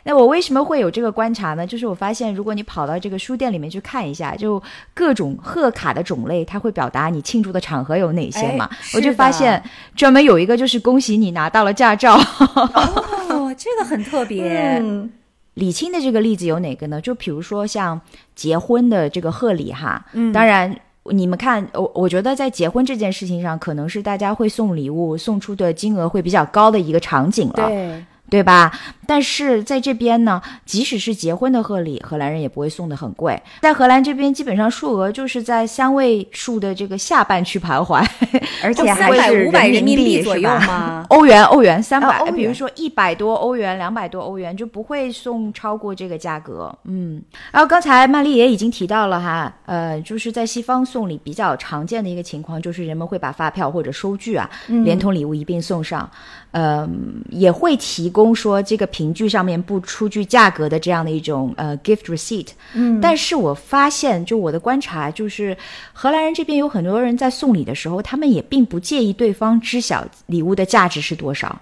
[0.04, 1.66] 那我为什么会有这个观察呢？
[1.66, 4.62] 就是我发现，如果你跑到这个书店里面去看一下，就
[4.94, 8.70] 各种贺卡的种类，它会表达你庆祝的场合有哪些嘛？
[8.94, 9.62] 我就发现
[9.94, 12.14] 专门有一个就是恭喜你拿到了驾照。
[12.16, 14.80] 哦，这个很特别。
[15.54, 17.00] 李清的这个例子有哪个呢？
[17.00, 18.00] 就比如说像
[18.34, 20.74] 结婚的这个贺礼哈，嗯，当然。
[21.10, 27.66] 你们看，我我觉得在结婚这件事情上，可能是大家会送礼物送出的金额会比较高的一个场景了。
[27.68, 28.04] 对。
[28.30, 28.72] 对吧？
[29.06, 33.40] 但是在这边呢，即使是结婚的贺礼，荷兰人也不会送的很贵。
[33.62, 38.06] 在荷兰这边，基本上数额就是在三位数的这个下半区徘徊，
[38.62, 41.06] 而且 还是五百人民币左右吗？
[41.10, 46.70] 欧元，欧元三百，比如说一百多欧元、两百多欧元，就不会送超过这个价格。
[46.84, 56.08] 嗯，然后刚才曼丽也已经提到了哈，呃，就是在西方送礼比较常见的一个情况，就是人们会把发票或者收据啊，连同礼物一并送上。
[56.52, 62.48] 嗯，也会提供说这个凭据上面不出具价格的这样的一种呃 gift receipt。
[62.74, 65.56] 嗯，但是我发现，就我的观察，就是
[65.92, 71.60] 荷兰人这边有很多人在送礼的时候，他们也并不介意对方知晓礼物的价值是多少，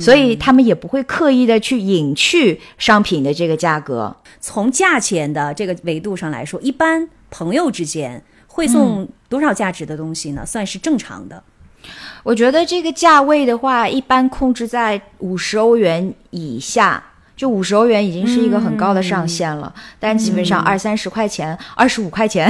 [0.00, 4.16] 所以他们也不会刻意的去隐去商品的这个价格。
[4.40, 10.44] 从价钱的这个维度上来说，一般朋友之间会送多少价值的东西呢？
[10.46, 11.42] 算是正常的。
[12.22, 17.02] 我觉得这个价位的话，一般控制在五十欧元以下，
[17.36, 19.72] 就五十欧元已经是一个很高的上限了。
[19.98, 22.46] 但基本上二三十块钱、二十五块钱、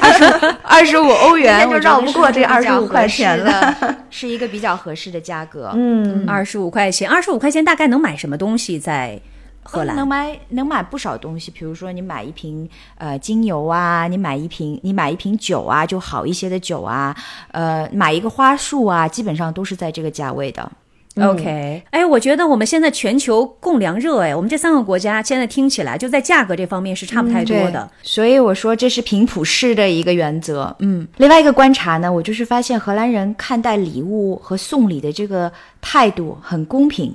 [0.00, 5.70] 二 十二十五欧元就绕不过这二十五块钱了， 是一个比较合适的价格。
[5.74, 9.20] 嗯，二十五块钱，二十五块钱大概能买什么东西在？
[9.62, 17.16] 荷兰能买能买不少东西，比如说你买一瓶呃精油啊，你买一瓶你买一瓶酒啊，就好一些的酒啊，
[17.52, 20.70] 呃买一个花束啊，基本上都是在这个价位的。
[21.20, 27.86] OK，哎，我觉得我们现在全球供粮热，哎，我们这三个国家现在听起来就在价格这方面是差不太多的。
[28.02, 30.74] 所以我说这是平普式的一个原则。
[30.78, 35.52] 嗯，另外一个观察呢，我就是发现荷兰人看待礼物和送礼的这个
[35.82, 37.14] 态度很公平。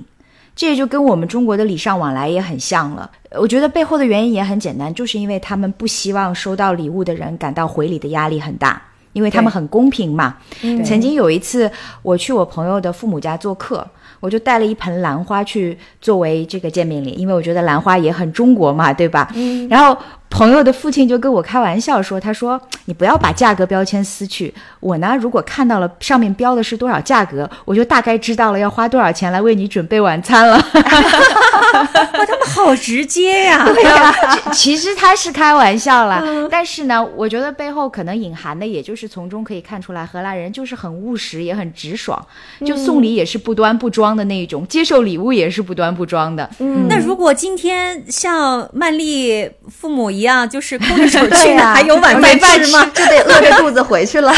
[0.58, 3.08] 这也就跟我们中国的礼尚往来也很像了。
[3.30, 8.82] 我觉得背后的原因也很简单，就是因为他们不希望收到礼物的人感到回礼的压力很大，
[9.12, 10.36] 因为他们很公平嘛。
[10.84, 11.70] 曾经有一次，
[12.02, 13.86] 我去我朋友的父母家做客。
[14.20, 19.28] 我就带了一盆兰花去作为这个见面礼，因为我觉得兰花也很中国嘛，对吧？
[19.34, 19.68] 嗯。
[19.68, 19.96] 然后
[20.30, 24.52] 朋友的父亲就跟我开玩笑说：“他说你不要把价格标签撕去。
[24.80, 30.58] 我呢，如果看到了上面标的是多少价格，我就大概知道了要花多少钱来为你准备晚餐了。”
[31.78, 31.88] 哇，
[32.26, 33.64] 他们好直接呀！
[33.72, 34.14] 对呀，
[34.52, 42.20] 其实他是开玩笑啦，但是呢，我觉得背后可能隐含的，也就是从中可以看出来，荷兰人就是很务实，也很直爽，
[42.66, 44.08] 就送礼也是不端不装。
[44.08, 46.48] 的那一种，接受礼物也是不端不装的。
[46.60, 52.84] 嗯，那如果今天像曼丽父母一样，就是空着手 去，还有晚饭吃吗？
[52.94, 54.32] 就得饿着肚子回去了，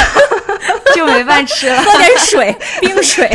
[0.95, 3.30] 就没饭吃了，喝点水，冰水。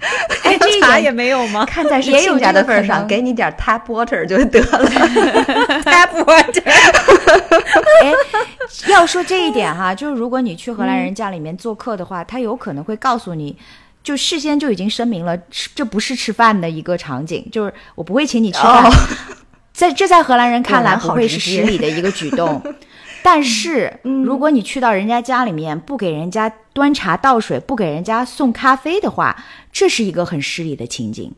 [0.44, 1.64] 哎，这茶也没有吗？
[1.66, 4.90] 看在是亲家的份上，给你点 tap water 就得了。
[5.82, 6.62] tap water。
[8.02, 8.12] 哎，
[8.88, 13.56] 要说这一点哈，就是如果你去荷兰人家里面做客的话，他有可能会告诉你。
[14.00, 15.36] 就事先就已经声明了，
[15.74, 18.90] 这不是吃饭的一个场景，就是我不会请你吃饭。
[19.74, 22.62] 在这在荷兰人看来不会是失礼的一个举动，
[23.22, 29.36] 但是如果你去到人家家里面不给人家端茶倒水，不给人家送咖啡的话，
[29.72, 31.32] 这是一个很失礼的情景。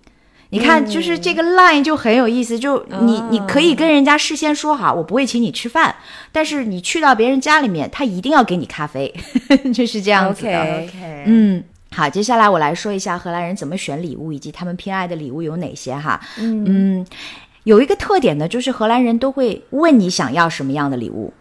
[0.52, 5.94] 你看，就是这个 line 就很有意思，就你你可以跟人家事先说好，我不会请你吃饭，
[6.32, 9.14] 但是你去到别人家里面，他一定要给你咖啡，
[9.72, 10.60] 就是这样子的。
[10.60, 11.62] OK，嗯，
[11.92, 16.20] 好，接下来我来说一下荷兰人怎么选礼物，以及他们偏爱的礼物有哪些哈。
[16.38, 17.06] 嗯
[17.64, 21.32] 有一个特点呢，就是荷兰人都会问你想要什么样的礼物。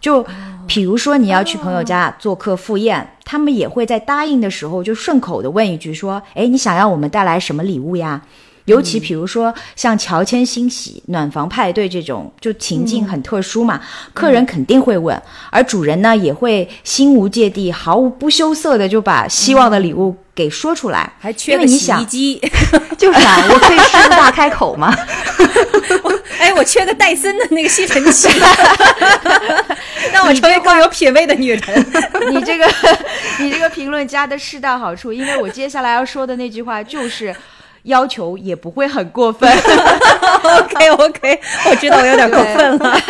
[0.00, 0.24] 就
[0.66, 8.22] 比如说你要去朋友家做客赴宴，他们也会在答应的时候就顺口的问一句说：“哎，你想要我们带来什么礼物呀？”
[8.68, 13.80] 尤其比如说像乔迁新喜、暖房派对这种，就情境很特殊嘛，
[14.12, 21.10] 客人肯定会问，而主人呢也会心无芥蒂、毫无不羞涩的就把希望的礼物给说出来。
[21.18, 22.40] 还缺个洗衣机，
[22.98, 24.94] 就是啊，我可以狮子大开口吗？
[26.38, 28.28] 哎，我缺个戴森的那个吸尘器，
[30.12, 31.86] 让我成为更有品位的女人。
[32.30, 32.66] 你这个
[33.40, 37.34] 你这个评论加的适当好处，因为我接下来要说的那句话就是。
[37.84, 39.50] 要求也不会很过分，
[40.42, 42.98] OK OK，我知道我有点过分了。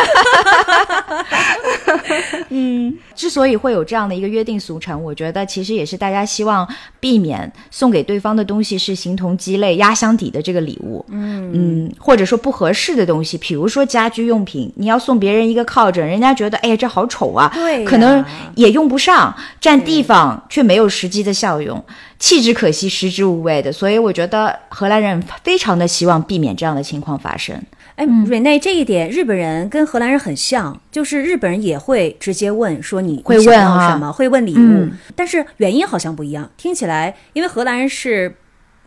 [2.51, 2.97] 嗯。
[3.14, 6.66] 之所以会有这样的一个约定俗成，我觉得其实也是大家希望
[7.01, 11.51] 避免送给对方的东西是形同鸡肋、压箱底的这个礼物，嗯。
[11.53, 17.91] 嗯或者说不合适的东西，比如说家居用品，你要送别人一个靠枕，人家觉得哎呀这好丑啊，对呀。
[17.91, 21.85] 可能也用不上，占地方却没有实际的效用，
[22.19, 27.61] 弃之可惜，食之无味的，所以我觉得荷兰人非常的希望避免这样的情况发生。
[27.95, 36.49] 哎，瑞内，这一点日本人跟荷兰人很像，就是日本人也会直接问说你会问啊什么，会问礼物，嗯但是原因好像不一样。
[36.57, 38.37] 听起来，因为荷兰人是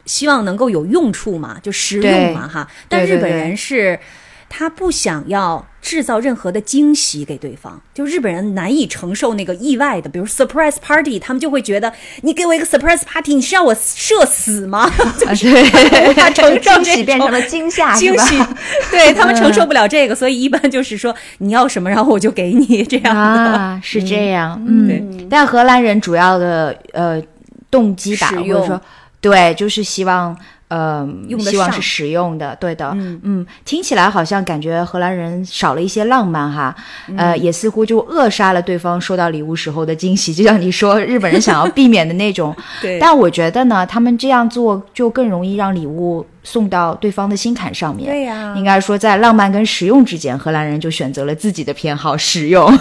[0.05, 2.67] 希望能够有用处嘛，就实用嘛，哈。
[2.87, 3.99] 但日本对对对人是
[4.53, 11.91] 他不想要制造任何的惊喜给对方，就日本人难以承受那个意外的，比如 surprise party，他们就会觉得
[12.23, 14.81] 你给我一个 surprise party，你是让我社死吗？
[14.81, 18.37] 啊， 对，他承受惊这变成了惊吓，惊喜，
[18.91, 23.21] 对 他们承受不了这个，所以一般就是说你要什么，然后我就给你这样的。
[23.21, 25.27] 啊，是这样，嗯，对。
[25.29, 27.19] 但荷兰人主要的呃
[27.71, 28.59] 动机吧，实用。
[28.59, 28.81] 或者说
[29.21, 30.37] 对，就是希望。
[30.71, 33.45] 呃，用希望是实用的，对的，嗯。
[33.65, 36.73] 听起来好像感觉荷兰人少了一些浪漫哈，
[37.09, 37.17] 嗯。
[37.17, 42.97] 呃，也似乎就扼杀了对方收到礼物时候的惊喜，就像你说日本人想要避免的那种， 对。
[42.99, 52.71] 但我觉得呢，他们这样做就更容易让礼物送到对方的心坎上面，对呀应该说在浪漫跟实用之间，荷兰人就选择了自己的偏好实用。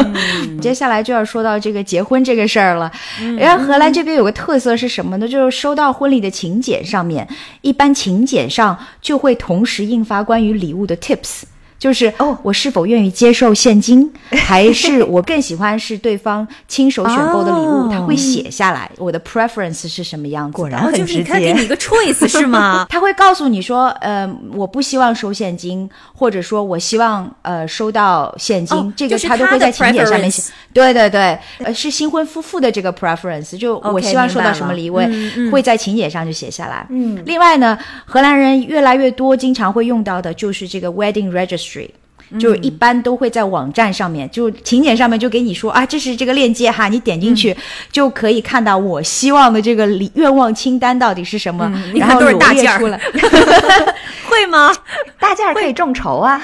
[0.60, 2.90] 接下来就要说到这个结婚这个事儿了。
[3.38, 5.28] 然后荷兰这边有个特色是什么呢？
[5.28, 7.28] 就是收到婚礼的请柬上面，
[7.60, 11.42] 一般请柬上就会同时印发关于礼物的 tips。
[11.82, 17.70] 就是哦，我是否愿意接受现金， 还是我更喜欢是对方亲手选购的礼物？
[17.72, 20.56] 哦他会写下来我的 preference 是什么样子。
[20.56, 22.86] 果然很直接他给接你一个 choice 是吗？
[22.88, 30.52] 他会告诉你说，呃，我不希望收现金，或者说我希望呃收到现金，哦这个他都会在请柬上面写。
[30.72, 35.00] 对对对，呃，是新婚夫妇的这个 preference，就我希望收到什么礼物，
[35.50, 36.86] 会在请柬上就写下来。
[36.90, 41.71] 嗯，另外呢，荷兰人越来越多经常会用到的就是这个 wedding registry。
[42.38, 47.54] 就是一般都会在网站上面，就请柬上面就给你说啊，这是这个链接哈，你点进去、
[47.90, 52.98] 就可以看到我希望的这个礼愿望清单到底是什么，然后都是大件儿出来。
[54.24, 54.74] 会吗？
[55.18, 56.40] 大件儿可以众筹啊。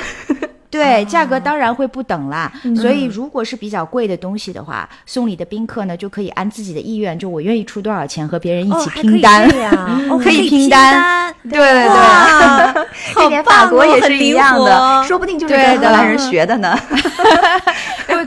[0.70, 2.52] 对，价格当然会不等啦。
[2.76, 9.48] 所以如果是比较贵的东西的话，送礼的宾客呢就可以按自己的意愿，就我愿意出多少钱和别人一起拼单。
[10.22, 10.94] 可以拼拼单。
[10.94, 11.34] 单。
[11.44, 11.60] 对对。
[11.60, 11.88] 对。
[11.88, 12.74] 哇，
[13.14, 16.78] 这点法国哦也是一样的，说不定就是跟荷兰人学的呢。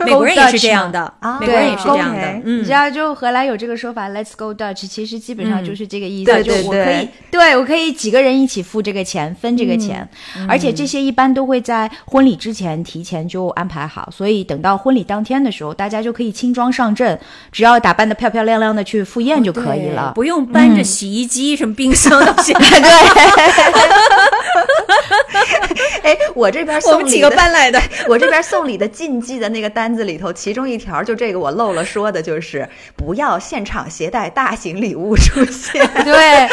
[0.05, 2.61] 美国人也是这样的，啊美国人也是这样的嗯。
[2.61, 2.71] 你知。
[2.71, 6.31] 道，就荷兰有这个说法，Let's go Dutch，其实基本上就是这个意思。
[6.31, 7.57] 对就对对我可以，对。
[7.57, 10.07] 我可以几个人一起付这个钱，分这个钱，
[10.47, 17.19] 而且这些一般都会在婚礼之前提前就安排好，所以等到婚礼当天的时候，大家就可以轻装上阵，
[17.51, 20.11] 只要打扮的漂漂亮亮的去赴宴就可以了。
[20.15, 22.61] 不用搬着洗衣机、什么冰箱到现在。
[26.03, 27.81] 哎，我这边我们几个搬来的。
[28.07, 35.87] 我这边送礼的禁忌的那个单子里头，其中一条就这个我漏了说的，就是不要现场携带大型礼物出现。
[36.03, 36.47] 对，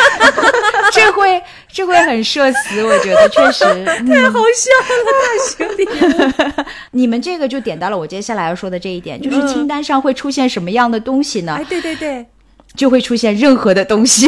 [0.93, 3.65] 这会这会很社死，我觉得 确实。
[3.65, 5.89] 太好笑了，大兄弟！
[6.93, 11.57] 你们这个就点到了我接下来要说的这一点，就是清单上会出现什么样的东西呢？
[11.59, 12.27] 哎，对对对，
[12.77, 14.27] 就会出现任何的东西。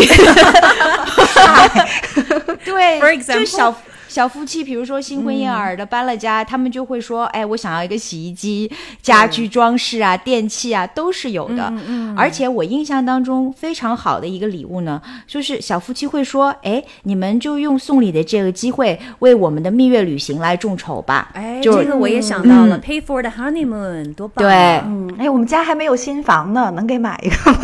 [2.65, 3.35] 对 For example？
[3.35, 3.75] 就小
[4.11, 8.69] 小夫妻，比如说新婚燕尔的搬了家，他们就会说，哎，我想要一个洗衣机、
[9.01, 11.73] 家居装饰啊、电器啊，都是有的。
[11.87, 21.31] 嗯而且我印象当中非常好的一个礼物呢，就是小夫妻会说，哎，你们就用送礼的这个机会为我们的蜜月旅行来众筹吧。
[21.35, 24.85] 哎，这个我也想到了、p a y for the honeymoon，多棒、对啊！
[25.19, 27.59] 哎，我们家还没有新房呢，能给买一个吗？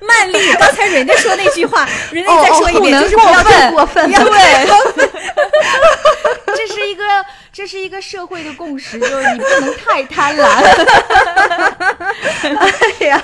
[0.00, 5.10] 曼丽，刚才人家说那句话，人家哦再说一遍，就是不要过分不要过分，
[6.56, 7.04] 这是一个
[7.60, 10.46] 这是一个社会的共识，就是你不能太贪婪。
[12.40, 13.22] 哎呀，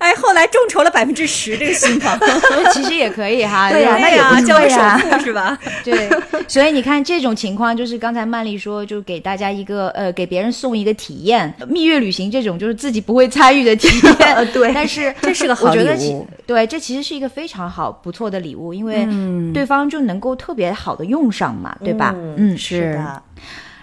[0.00, 2.18] 哎，后来众筹了百分之十这个新房，
[2.72, 5.58] 其实也可以哈，对呀就那也不交个首付是吧？
[5.84, 6.08] 对，
[6.48, 13.88] 所以你看这种情况，就是刚才曼丽说，就给大家一个呃，给别人送一个体验，蜜月旅行这种就是自己不会参与的体
[14.20, 16.26] 验，对但是这是个好我觉得其礼物。
[16.46, 19.52] 对，这其实是一个非常好不错的礼物，因为嗯。
[19.52, 22.14] 对方就能够特别好的用上嘛，对吧？
[22.36, 23.22] 嗯，是的，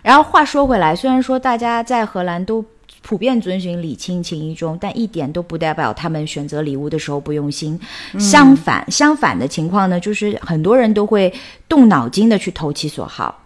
[0.04, 2.64] 然后话说回来，虽然说大家在荷兰都
[3.02, 7.80] 普遍遵循礼轻情意重，但一点都不代表他们选择礼物的时候不用心。
[8.20, 11.34] 相反，相反的情况呢，就是很多人都会
[11.68, 13.43] 动脑筋的去投其所好。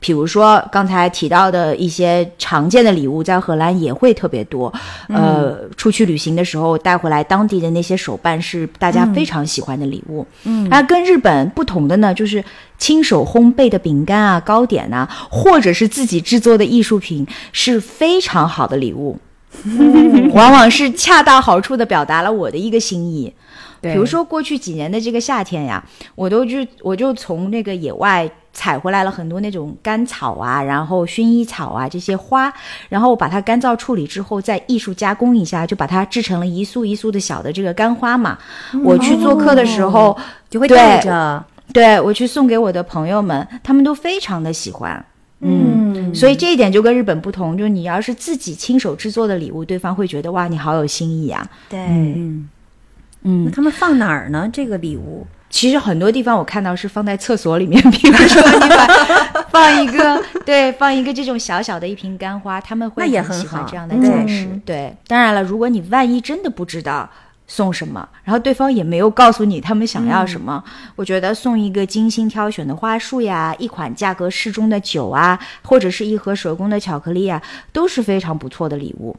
[0.00, 4.72] 比如说刚才提到的一些常见的礼物，在荷兰也会特别多。
[5.08, 10.26] 呃，出去旅行的时候带回来当地的那些手办是大家非常喜欢的礼物。
[10.44, 12.42] 嗯，那跟日本不同的呢，就是
[12.78, 19.18] 亲手烘焙的饼干啊、糕点啊，或者是自己制作的艺术品，是非常好的礼物。
[20.32, 23.32] 往往是恰到好处的表达了我的一个心意。
[23.80, 25.82] 对比如说过去几年的这个夏天呀，
[26.14, 32.52] 我都就我就从那个野外采回来了很多那种干草啊，然后薰衣草啊这些花，
[32.88, 38.38] 然后我把它干燥处理之后，再艺术加工一下，就把它制成了一束一束的小的这个干花嘛。
[38.84, 40.16] 我去做客的时候，
[40.48, 41.44] 就会带着。
[41.72, 45.04] 对我去送给我的朋友们，他们都非常的喜欢。
[45.38, 51.46] 嗯，所以这一点就跟日本不同，就是你要是自己亲手制作的礼物，对方会觉得哇，你好有新意啊。
[51.68, 52.48] 对，嗯，
[53.22, 54.48] 那嗯，他们放哪儿呢？
[54.52, 55.26] 这个礼物？
[55.48, 64.48] 其实很多地方我看到是放在厕所里面，比如说你把放一个 对放一个这种小小的一瓶干花，他们会那也很喜欢这样的嗯装饰。
[64.64, 67.08] 对，当然了，如果你万一真的不知道。
[67.52, 68.08] 送什么？
[68.22, 70.62] 然后对方也没有告诉你他们想要什么。
[70.94, 77.42] 我觉得送一个精心挑选的花束呀，一款价格适中的酒啊，或者是一盒手工的巧克力啊，
[77.72, 79.16] 都是非常不错的礼物。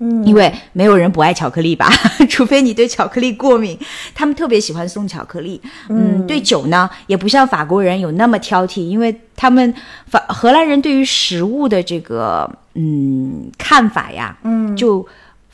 [0.00, 1.88] 嗯因为没有人不爱巧克力吧，
[2.28, 3.78] 除非你对巧克力过敏。
[4.14, 5.60] 他们特别喜欢送巧克力。
[5.88, 9.72] 嗯，对酒呢，也不像法国人有那么挑剔，因为他们
[10.06, 15.06] 法荷兰人对于食物的这个嗯看法呀，嗯，就。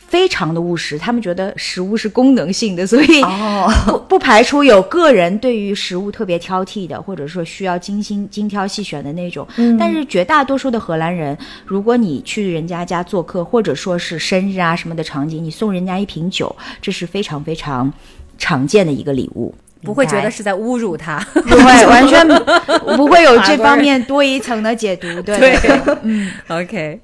[0.08, 9.46] 非常的务实，他们觉得食物是功能性的，所以哦，不不排除有个人对于食物特别挑剔的，或者说需要精心精挑细选的那种。
[9.78, 17.92] 但是绝大多数的荷兰人，如果你去人家家做客，或者说是生日啊什么的场景，你送人家一瓶酒，这是非常非常
[18.38, 19.54] 常见的一个礼物。
[19.82, 21.18] 不会觉得是在侮辱他。
[21.32, 22.26] 不会，完全
[22.96, 25.06] 不会有这方面 多一层的解读。
[25.22, 26.30] 对对对嗯。
[26.48, 26.98] OK，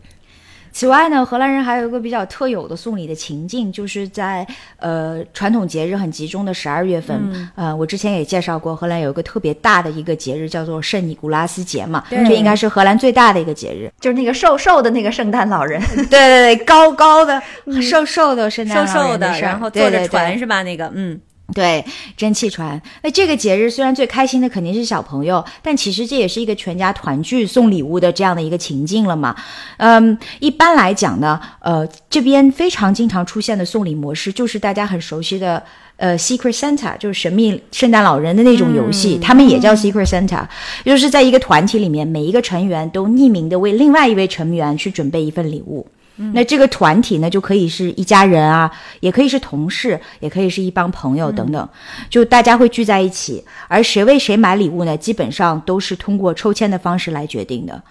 [0.72, 4.46] 此外呢，荷兰人还有一个比较特有的送礼的情境，就是在
[4.78, 7.16] 呃传统节日很集中的十二月份。
[7.32, 13.92] 嗯呃，我之前也介绍过，荷兰有一个特别大的一个节日，叫做圣尼古拉斯节嘛，对这应该是荷兰最大的一个节日。
[14.00, 17.40] 就是那个瘦瘦的那个圣诞老人， 对对对，高高的、
[17.82, 20.62] 瘦瘦的圣诞瘦瘦的，老人然后坐着船是吧？
[20.62, 21.20] 那个，嗯，
[21.52, 21.84] 对，
[22.16, 22.80] 蒸汽船。
[23.02, 29.36] 那这个节日虽然最开心的肯定是小朋友，但其实这也是一个全家团聚送礼物的这样的一个情境了嘛。
[29.76, 35.62] 嗯，一般来讲呢，呃，这边非常经常出现的送礼模式就是大家很熟悉的。
[35.98, 40.44] 呃，Secret Santa 就是神秘圣诞老人的那种游戏，他们也叫 Secret Santa，
[40.84, 45.86] 就是在一个团体里面，每一个成员都匿名的为另外一位成员去准备一份礼物。
[46.16, 51.68] 那这个团体呢，就可以是一家人啊，也可以是同事，也可以是一帮朋友等等，
[52.08, 57.82] 就大家会聚在一起，而谁为谁买礼物呢，基本上都是通过抽签的方式来决定的。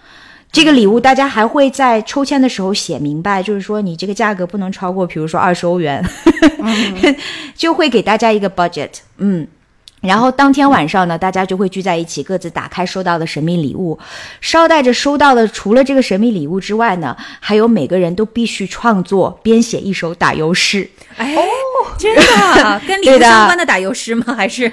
[0.52, 6.06] 这个礼物大家还会在抽签的时候写明白，就是说你这个价格不能超过，比如说二十欧元，
[7.56, 9.48] 就会给大家一个 budget，嗯。
[10.02, 13.98] 然后当天晚上呢，大家就会聚在一起，各自打开收到的神秘礼物。
[14.42, 20.90] 捎带着收到的，除了这个神秘礼物之外呢，还有每个人都必须创作编写一首打油诗。
[21.18, 21.38] 哎，
[21.98, 22.22] 真的
[22.64, 24.34] 啊 跟礼物相关的打油诗吗？
[24.36, 24.72] 还是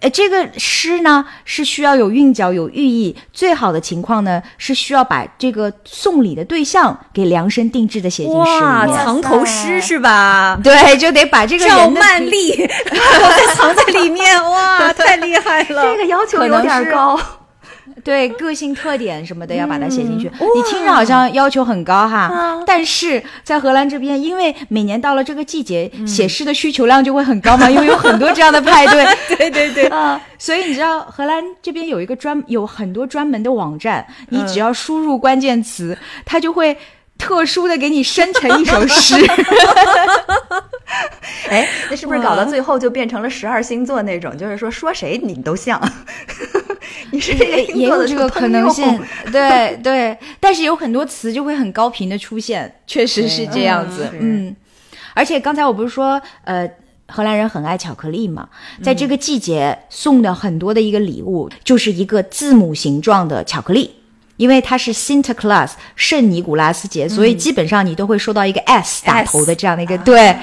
[0.00, 3.14] 呃，这个诗呢是需要有韵脚、有寓意。
[3.32, 9.04] 最好的情况呢是需要把这个送礼的对象给量身定制的写进诗，里面。
[9.04, 10.58] 藏头诗是吧？
[10.62, 12.52] 对，就得把这个赵曼丽
[12.90, 15.82] 我在藏在里面，哇， 太厉害了！
[15.82, 17.18] 这个要求有点高。
[18.04, 20.28] 对个性特点什么的要把它写进去。
[20.28, 29.04] 嗯你听着好像要求很高哈，啊但是在荷兰这边，因为每年到了这个季节，写诗的需求量就会很高嘛，因为有很多这样的派对。
[29.36, 36.76] 对对对，啊，所以你知道荷兰这边有一个专有很多专门的网站，你只要输入关键词，它就会
[37.16, 39.16] 特殊的给你生成一首诗。
[41.50, 44.36] 哎，那是不是搞到最后就变成了十二星座那种？
[44.36, 45.80] 就是说说谁你都像，
[47.10, 49.00] 你是这个也有这个可能性，
[49.32, 54.54] 对对，但是有很多词就会很高频的出现，确实是这样子，对嗯。
[55.14, 56.68] 而且刚才我不是说，呃，
[57.08, 58.48] 荷兰人很爱巧克力嘛，
[58.82, 63.94] 在这个季节送的很多的一个礼物，就是一个字母形状的巧克力。
[64.36, 70.36] 因为它是 Sinterklaas 圣尼古拉斯节，所以基本上你都会收到一个 S 打头的这样的一个对，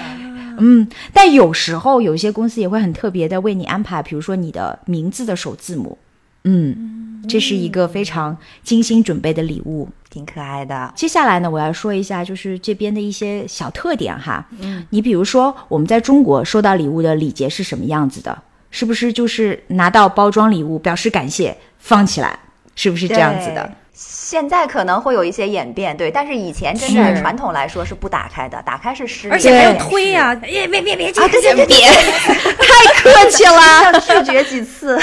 [0.59, 5.97] 嗯，但有时候有些公司也会很特别的为你安排，比如说你的名字的首字母，
[6.43, 9.89] 嗯，这是一个非常精心准备的礼物。
[10.09, 10.91] 挺可爱的。
[10.93, 14.45] 接下来呢，我要说一下就是这边的一些小特点哈。
[14.59, 18.37] 嗯，你比如说我们在中国收到礼物的礼节是什么样子的？
[18.71, 22.37] 是不是就是拿到包装礼物表示感谢，放起来，
[22.75, 23.71] 是不是这样子的？
[23.91, 23.97] 对。
[24.31, 31.75] 现在可能会有一些演变，对，但是以前真的传统来说是不打开的，打开是失礼，而且还有推呀、别别别别，啊，对对对对，
[32.55, 34.97] 太客气了， 要拒绝几次，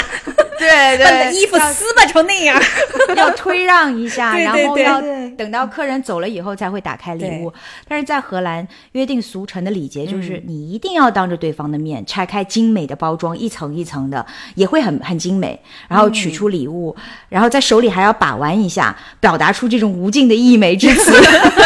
[0.57, 2.59] 对把你的衣服撕巴成那样。
[3.15, 7.51] 要推让一下，对对对然后要等到客人走了以后才会打开礼物。
[7.87, 14.25] 但是在荷兰，约定俗成的礼节就是你一定要当着对方的面拆开精美的包装，一层一层的，
[14.55, 16.95] 也会很很精美，然后取出礼物，
[17.29, 18.78] 然后在手里还要把玩一下，
[19.19, 21.11] 表达出这种无尽的溢美之词。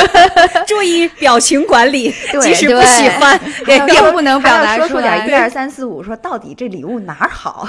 [0.68, 7.68] 注意表情管理， 即使不喜欢，对还要并不能表达出出来点一二三四五，说到底这礼物哪儿好？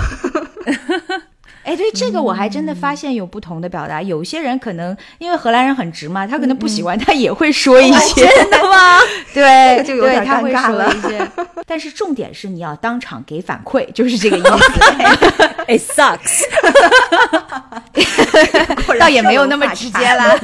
[1.65, 4.01] 哎，对这个我还真的发现有不同的表达。
[4.03, 8.27] 有些人可能因为荷兰人很直嘛，他可能不喜欢，他也会说一些。
[8.27, 9.01] 真的吗？
[9.35, 11.31] 对，就有对点他会说尴尬了一些。
[11.67, 14.49] 但是重点是你要当场给反馈，就是这个意思。
[15.67, 16.45] It sucks。
[19.01, 20.39] 倒也没有那么直接啦。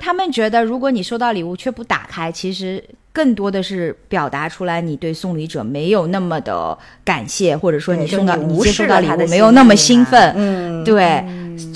[0.00, 2.82] 他们觉得，如果你收到礼物却不打开，其实
[3.18, 11.24] 更多的是表达出来你对送礼者没有那么的感谢，或者说你送到你接收到礼物没有那么兴奋，嗯对，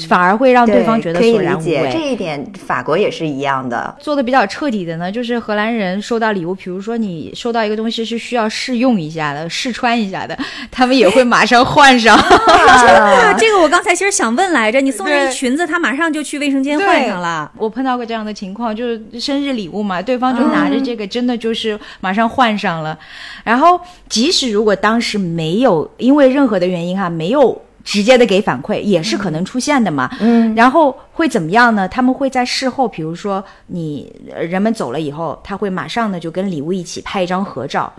[0.09, 1.99] 反而会让对方觉得可以索然无理解这。
[1.99, 3.95] 一点，法国也是一样的。
[3.99, 10.39] 做的比较彻底的呢，就是荷兰人收到礼物，比如说你收到一个东西是需要试用一下的、试穿一下的，
[10.71, 12.15] 他们也会马上换上。
[12.19, 17.51] 啊，这个我刚才其实想问来着，你送人一裙子，他马上就去卫生间换上了。
[17.57, 22.99] 我碰到过这样的情况，就是生日礼物嘛，对方就拿着这个，真的就是马上换上了。
[23.45, 30.11] 然后，即使如果当时没有因为任何的原因哈，没有直接的给反馈，也是可能出现的嘛。
[30.21, 31.89] 嗯，然后会怎么样呢？
[31.89, 37.93] 他们会在事后，比如说你呃人们走了以后，他会马上呢就跟礼物一起拍一张合照，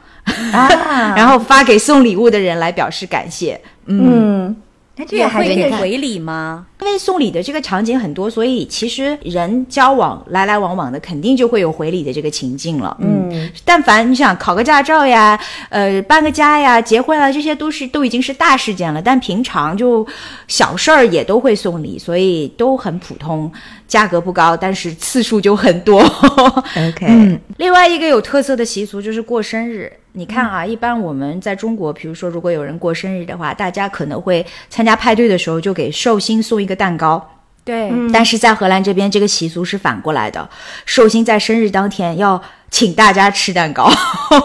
[0.51, 0.67] 啊，
[1.15, 3.59] 然后发给送礼物的人来表示感谢。
[3.85, 4.55] 嗯嗯，
[4.95, 6.67] 那这也个还会给给你回礼吗？
[6.81, 12.95] 因为送礼的这个场景很多，所以其实人交往来来往往的，肯定就会有回礼的这个情境了。
[12.99, 15.39] 嗯，嗯，但凡你想考个驾照呀，
[15.69, 19.01] 呃，搬个家呀，结婚啊，这些都是都已经是大事件了。
[19.01, 20.05] 但平常就
[20.47, 23.51] 小事儿也都会送礼，所以都很普通，
[23.93, 25.99] 价格不高，但是次数就很多。
[26.01, 29.93] OK，嗯，另外一个有特色的习俗就是过生日。
[30.13, 37.29] 你看啊，一般我们在中国，比如说如果有人过生日的话，大家可能会参加派对的时候就给寿星送一个蛋糕。
[37.63, 40.49] 对，但是在荷兰这边，这个习俗是反过来的，
[40.87, 42.41] 寿星在生日当天要
[42.71, 43.87] 请大家吃蛋糕。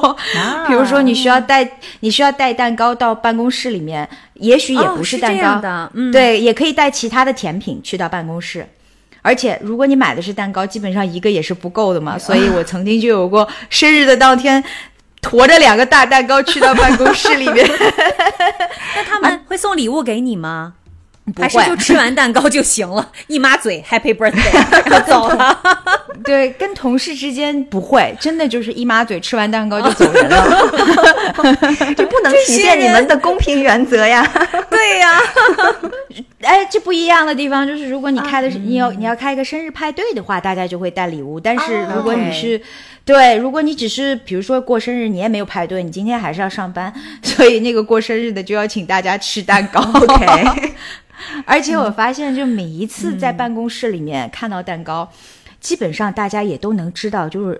[0.68, 1.66] 比如说，你需要带
[2.00, 8.68] 你需要带蛋糕到办公室里面，也许也不是蛋糕，样的，嗯，对，也可以带其他的甜品去到办公室。
[9.22, 12.18] 而且，如果你买的是蛋糕，基本上一个也是不够的嘛。
[12.18, 14.62] 所以我曾经就有过生日的当天，
[15.20, 17.68] 驮着两个大蛋糕去到办公室里面。
[18.96, 20.74] 那他们会送礼物给你吗？
[21.32, 24.52] 不会还是就吃完蛋糕就行了，一抹嘴 Happy Birthday，
[24.90, 25.58] 然后走了。
[26.24, 30.34] 对，跟同事之间不会，真的就是一抹嘴，吃完蛋糕就走人了。
[31.96, 34.28] 就不能体现你们的公平原则呀。
[34.68, 35.18] 对呀、
[36.42, 41.38] 哎，这不一样的地方就是，如果你开的是、你要你要开一个生日派对的话，大家就会带礼物。
[41.38, 42.60] 但是如果你是、
[43.08, 46.92] 对，如果你只是比如说过生日，你也没有排队，你今天还是要上班，
[47.24, 49.80] 所以那个过生日的就要请大家吃蛋糕。
[49.96, 50.74] OK，
[51.46, 55.10] 而且我发现，就每一次在办公室里面看到蛋糕，
[55.58, 57.58] 基本上大家也都能知道，就是。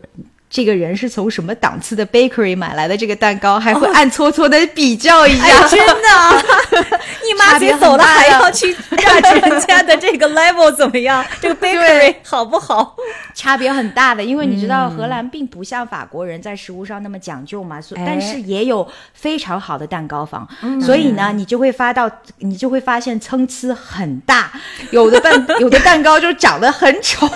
[0.51, 5.45] 这个人是从什么档次的 bakery 买来的这个蛋糕，还会暗搓搓的比较一下。
[5.45, 6.89] 哎，真的，
[7.23, 12.97] 你妈别走了还要去 judge 人家的这个 level 怎么样， 这个 bakery 好不好？
[13.35, 18.05] 差别很大的，因为你知道荷兰并不像法国人在食物上那么讲究嘛，所、哎。
[18.07, 20.49] 但是也有非常好的蛋糕房，
[20.81, 24.51] 所以呢，你就会发到，你就会发现参差很大，
[24.91, 27.29] 有的蛋有的蛋糕就长得很丑，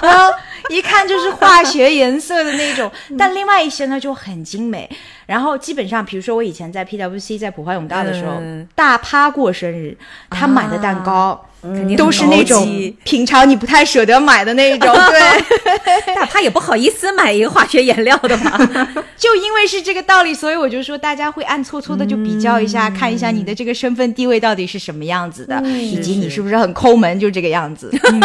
[0.00, 0.32] 然后
[0.68, 4.88] 一看就是化学颜色的那种， 但另外一些呢就很精美。
[5.26, 9.96] 然后基本上，比如说我以前在 PwC 在普华永道的时候，嗯大趴过生日，
[10.30, 11.34] 他买的蛋糕。
[11.42, 12.66] 肯定都是那种
[13.04, 18.56] 平常你不太舍得买的那种， 对，大怕也不好意思买一个化学颜料的嘛？
[19.18, 27.90] 就因为是这个道理，所以我就说大家会暗搓搓的就比较一下，看一下你的这个身份地位到底是什么样子的，以及你是不是很抠门，就这个样子。
[28.12, 28.20] 嗯、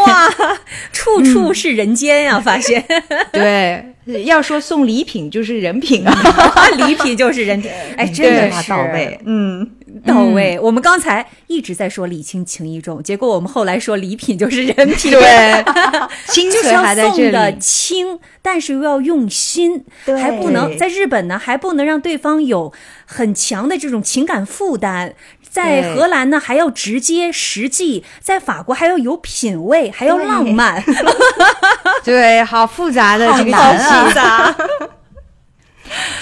[0.00, 0.28] 哇，
[0.92, 2.84] 处处是人间呀、发现
[3.32, 6.12] 对，要说送礼品就是人品啊，
[6.86, 9.70] 礼品就是人品，哎，真的是到位，嗯。
[10.06, 10.58] 到位。
[10.60, 15.64] 我们刚才一直在说礼轻情意重，结果我们后来说礼品就是人品， 对，
[16.26, 17.58] 心就是存还在这要送的里。
[17.58, 22.72] 轻，但是又要用心，对还不能在日本呢，还不能让对方有
[23.04, 25.14] 很强的这种情感负担。
[25.50, 30.82] 在荷兰呢，还要直接实际；在法国还要有品味，还要浪漫，
[32.02, 33.74] 对，好复杂的这个好。
[33.74, 34.56] 复杂。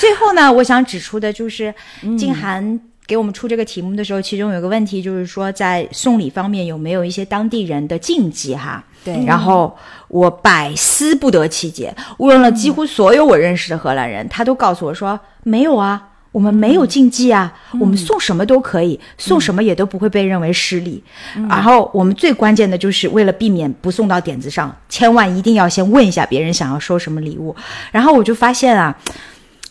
[0.00, 1.72] 最后呢，我想指出的就是，
[2.18, 2.80] 静涵
[3.10, 8.84] 给我们出这个题目的时候，其中有个问题就是说，在送礼方面有没有一些当地人的禁忌哈？
[9.04, 9.76] 对然后
[10.06, 16.06] 我百思不得其解，问了几乎所有我认识的荷兰人，他都告诉我说没有啊。
[16.32, 21.02] 我们没有禁忌啊，我们送什么都可以，送什么也都不会被认为失礼。
[21.48, 27.56] 然后我们最关键的就是为了避免不送到点子上，千万一定要先问一下别人想要收什么礼物。
[27.90, 28.96] 然后我就发现啊，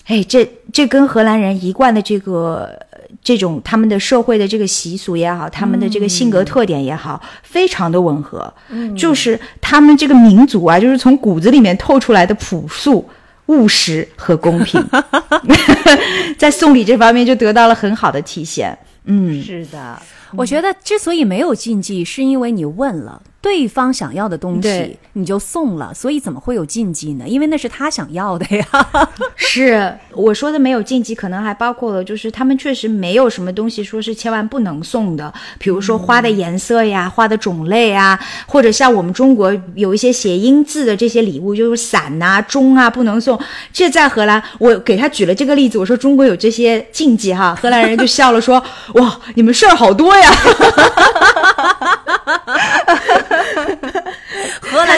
[0.07, 2.89] 哎，这这跟荷兰人一贯的这个呃
[3.23, 8.53] 这种他们的社会的这个习俗也好，他们的这个性格特点也好，非常的吻合。
[8.69, 13.07] 嗯，就是他们这个民族啊，就是从骨子里面透出来的朴素。
[13.48, 14.80] 务实和公平，
[16.38, 18.77] 在送礼这方面就得到了很好的体现。
[19.06, 19.99] 嗯，是的，
[20.36, 27.26] 我觉得之所以没有禁忌，是因为你问了对方想要的东西，你就送了，所以怎么会有禁忌呢？
[27.28, 28.66] 因为那是他想要的呀。
[29.36, 43.40] 是我说的没有禁忌，可能还包括了，就是他们确实没有什么东西说是千万不能送的，比如说花的颜色呀、花的种类啊，或者像我们中国有一些谐音字的这些礼物，就是伞呐、钟啊不能送。
[43.72, 48.61] 这在荷兰，我给他举了这个例子，我说中国有这些禁忌哈，荷兰人就笑了说，
[48.95, 50.32] 哇，你们事儿好多呀。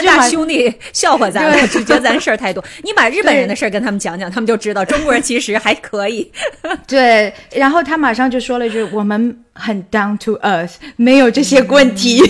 [0.00, 2.64] 大兄弟 笑话咱们，就觉得咱事儿太多。
[2.82, 6.30] 你把日本人的事儿跟他们讲讲，他们就知道中国人其实还可以。
[6.86, 12.20] 对，然后他马上就说了一句：“我们很 down to earth，没有这些问题。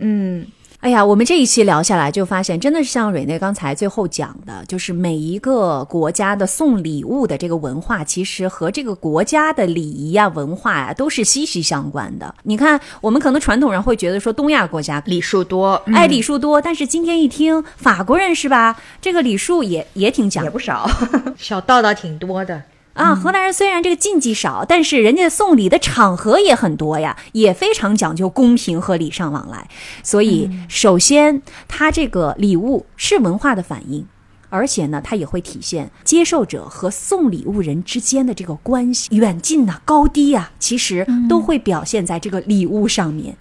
[0.00, 0.46] 嗯，
[0.82, 12.34] 哎呀，我们这一期聊下来，就发现真的是像蕊内刚才最后讲的，就是每一个国家的送礼物的这个文化，其实和这个国家的礼仪呀、文化呀都是息息相关的。
[12.42, 20.90] 你看，我们可能传统人会觉得说东亚国家礼数多，哎，礼数多，但是今天一听法国人是吧，这个礼数也也挺讲也不少。
[21.38, 22.60] 小道道挺多的。
[22.94, 29.66] 啊，河南人虽然这个禁忌少，但是人家送礼的场合也很多呀，也非常讲究公平和礼尚往来。
[30.02, 34.06] 所以，首先，它这个礼物是文化的反应，
[34.50, 43.36] 而且呢，它也会体现接受者和送礼物人之间的这个关系远近呐、高低啊，其实都会表现在这个礼物上面。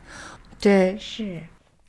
[0.62, 1.42] 对，是，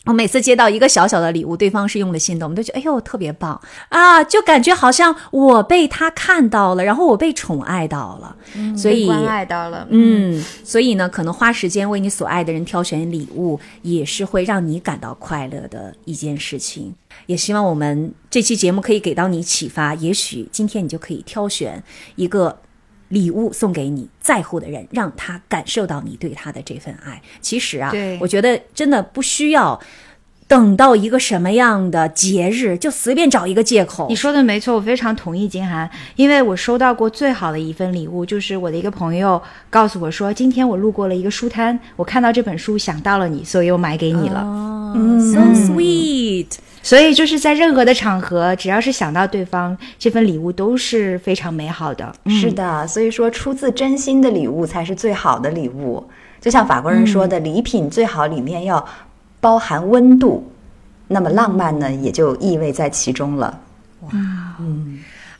[0.05, 8.37] 我每次接到一个小小的礼物，对方是用了心的，我们都觉得哎呦特别棒啊，就感觉好像我被他看到了，然后我被宠爱到了，
[8.77, 9.87] 所以关爱到了。
[9.91, 16.93] 嗯，所以呢，可能花时间为你所爱的人挑选礼物，也是会让你感到快乐的一件事情。
[17.27, 21.81] 也希望我们这期节目可以给到你启发，也许今天你就可以挑选
[22.17, 22.59] 一个
[23.13, 27.21] 礼物送给你在乎的人，让他感受到你对他的这份爱。
[27.43, 29.79] 其实啊，我觉得真的不需要
[30.49, 34.17] 等到一个什么样的节日，就随便找一个借口你。
[34.17, 44.41] 说的没错，我非常同意金涵，因为我收到过最好的一份礼物，就是我的一个朋友告诉我说，今天我路过了一个书摊，我看到这本书想到了你，所以我买给你了。
[44.41, 45.43] 哦、嗯 s o
[45.75, 46.47] sweet。
[46.83, 52.13] 所以就是在任何的场合，只要是想到对方，这份礼物都是非常美好的。
[52.27, 56.05] 是的，所以说出自真心的礼物才是最好的礼物。
[56.41, 58.85] 就像法国人说的，礼品最好里面要
[59.41, 60.51] 包含温度，
[61.07, 63.61] 那么浪漫呢，也就意味在其中了。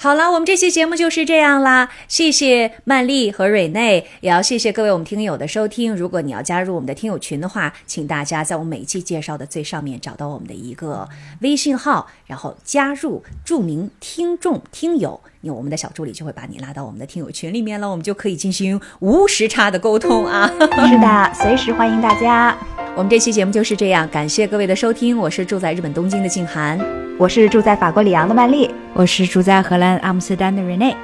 [0.03, 1.89] 好了，我们这期节目就是这样啦。
[2.09, 5.95] 谢谢曼丽和蕊内，也要谢谢各位我们听友的收听。
[5.95, 11.09] 如果你要加入我们的听友群的话，请大家在我们每一期介绍的最上面找到我们的一个
[11.43, 20.51] 微信号，然后加入，注明听众听友，你我们的小助理就会把你拉到我们的听友群里面了，我们就可以进行无时差的沟通啊。
[20.89, 22.59] 是的，随时欢迎大家。
[22.97, 26.77] 我们这期节目就是这样，感谢各位的收听，我是住在日本东京的静涵，
[27.17, 30.95] 我是住在法国里昂的曼丽，我是住在荷兰阿姆斯特丹的 Rene，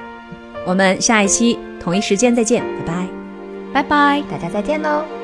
[0.67, 3.09] 我们下一期同一时间再见，拜拜。
[3.73, 4.23] 拜拜。
[4.31, 5.18] 大家再见喽。